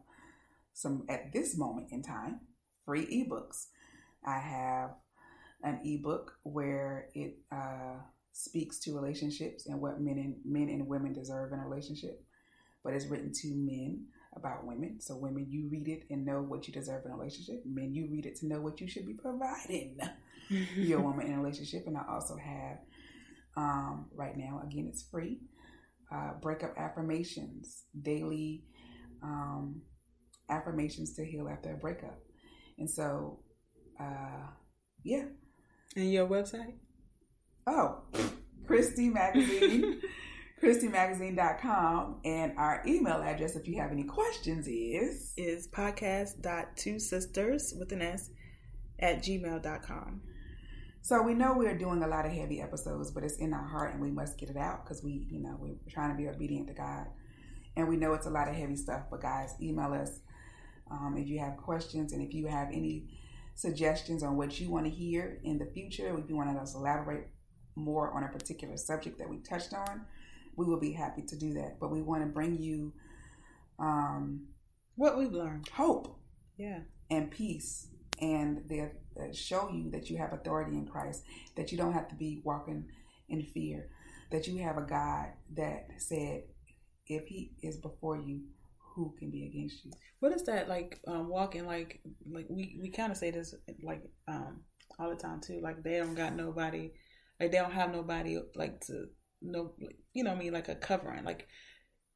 [0.73, 2.41] some at this moment in time
[2.85, 3.67] free ebooks.
[4.25, 4.91] I have
[5.63, 7.95] an ebook where it uh,
[8.31, 12.23] speaks to relationships and what men and men and women deserve in a relationship,
[12.83, 14.05] but it's written to men
[14.35, 15.01] about women.
[15.01, 17.63] So women, you read it and know what you deserve in a relationship.
[17.65, 19.97] Men, you read it to know what you should be providing
[20.49, 21.87] your woman in a relationship.
[21.87, 22.77] And I also have
[23.55, 25.39] um, right now, again, it's free.
[26.11, 28.63] Uh, breakup affirmations, daily
[29.21, 29.81] um,
[30.49, 32.19] affirmations to heal after a breakup.
[32.77, 33.39] And so,
[33.99, 34.47] uh,
[35.03, 35.25] yeah.
[35.95, 36.73] And your website?
[37.65, 38.01] Oh,
[38.65, 40.01] Christy Magazine,
[40.63, 42.21] ChristyMagazine.com.
[42.23, 48.29] And our email address, if you have any questions, is Is podcast.twosisters with an S
[48.99, 50.21] at gmail.com.
[51.07, 53.93] So we know we're doing a lot of heavy episodes, but it's in our heart
[53.93, 56.67] and we must get it out because we, you know, we're trying to be obedient
[56.67, 57.05] to God.
[57.77, 60.19] And we know it's a lot of heavy stuff, but guys, email us
[60.91, 63.05] um, if you have questions and if you have any
[63.55, 66.79] suggestions on what you want to hear in the future, if you want us to
[66.79, 67.27] elaborate
[67.77, 70.01] more on a particular subject that we touched on,
[70.57, 71.79] we will be happy to do that.
[71.79, 72.91] But we want to bring you
[73.79, 74.47] um,
[74.97, 75.69] What we've learned.
[75.69, 76.19] hope
[76.57, 76.79] Yeah.
[77.09, 77.87] and peace
[78.19, 78.87] and they uh,
[79.33, 81.23] show you that you have authority in Christ,
[81.55, 82.85] that you don't have to be walking
[83.29, 83.89] in fear,
[84.31, 86.43] that you have a God that said,
[87.07, 88.41] if He is before you,
[88.95, 89.91] who can be against you?
[90.19, 93.53] What is that like um walking like like we we kind of say this
[93.83, 94.61] like um
[94.99, 95.59] all the time too.
[95.61, 96.91] Like they don't got nobody,
[97.39, 99.05] like they don't have nobody like to
[99.41, 99.73] no,
[100.13, 101.23] you know what I mean, like a covering.
[101.23, 101.47] Like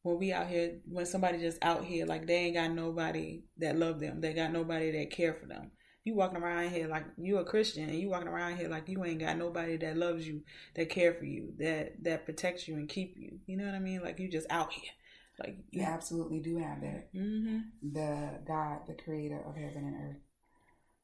[0.01, 3.77] when we out here, when somebody just out here, like they ain't got nobody that
[3.77, 4.21] love them.
[4.21, 5.71] They got nobody that care for them.
[6.03, 9.03] You walking around here like you a Christian, and you walking around here like you
[9.05, 10.41] ain't got nobody that loves you,
[10.75, 13.39] that care for you, that that protects you and keep you.
[13.45, 14.01] You know what I mean?
[14.01, 14.91] Like you just out here.
[15.39, 17.13] Like you absolutely do have that.
[17.13, 17.59] Mm-hmm.
[17.93, 20.21] The God, the Creator of heaven and earth,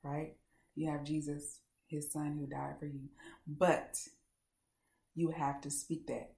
[0.03, 0.35] right?
[0.75, 3.09] You have Jesus, His Son, who died for you,
[3.47, 3.97] but
[5.15, 6.33] you have to speak that.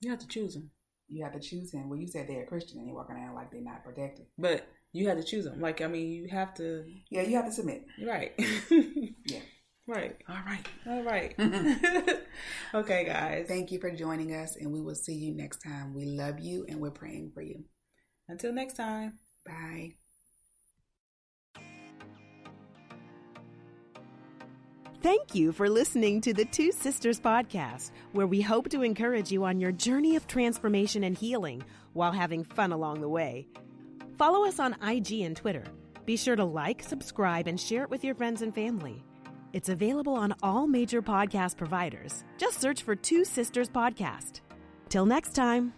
[0.00, 0.70] You have to choose Him.
[1.08, 1.88] You have to choose Him.
[1.88, 4.66] Well, you said they're a Christian and they're walking around like they're not protected, but
[4.98, 5.60] you have to choose them.
[5.60, 6.84] Like I mean, you have to.
[7.10, 7.86] Yeah, you have to submit.
[8.04, 8.32] Right.
[9.24, 9.40] yeah.
[9.86, 10.16] Right.
[10.28, 10.66] All right.
[10.86, 11.34] All right.
[12.74, 13.46] okay, guys.
[13.48, 15.94] Thank you for joining us, and we will see you next time.
[15.94, 17.64] We love you, and we're praying for you.
[18.28, 19.18] Until next time.
[19.46, 19.92] Bye.
[25.00, 29.44] Thank you for listening to the Two Sisters Podcast, where we hope to encourage you
[29.44, 31.62] on your journey of transformation and healing
[31.92, 33.46] while having fun along the way.
[34.18, 35.62] Follow us on IG and Twitter.
[36.04, 39.04] Be sure to like, subscribe, and share it with your friends and family.
[39.52, 42.24] It's available on all major podcast providers.
[42.36, 44.40] Just search for Two Sisters Podcast.
[44.88, 45.72] Till next time.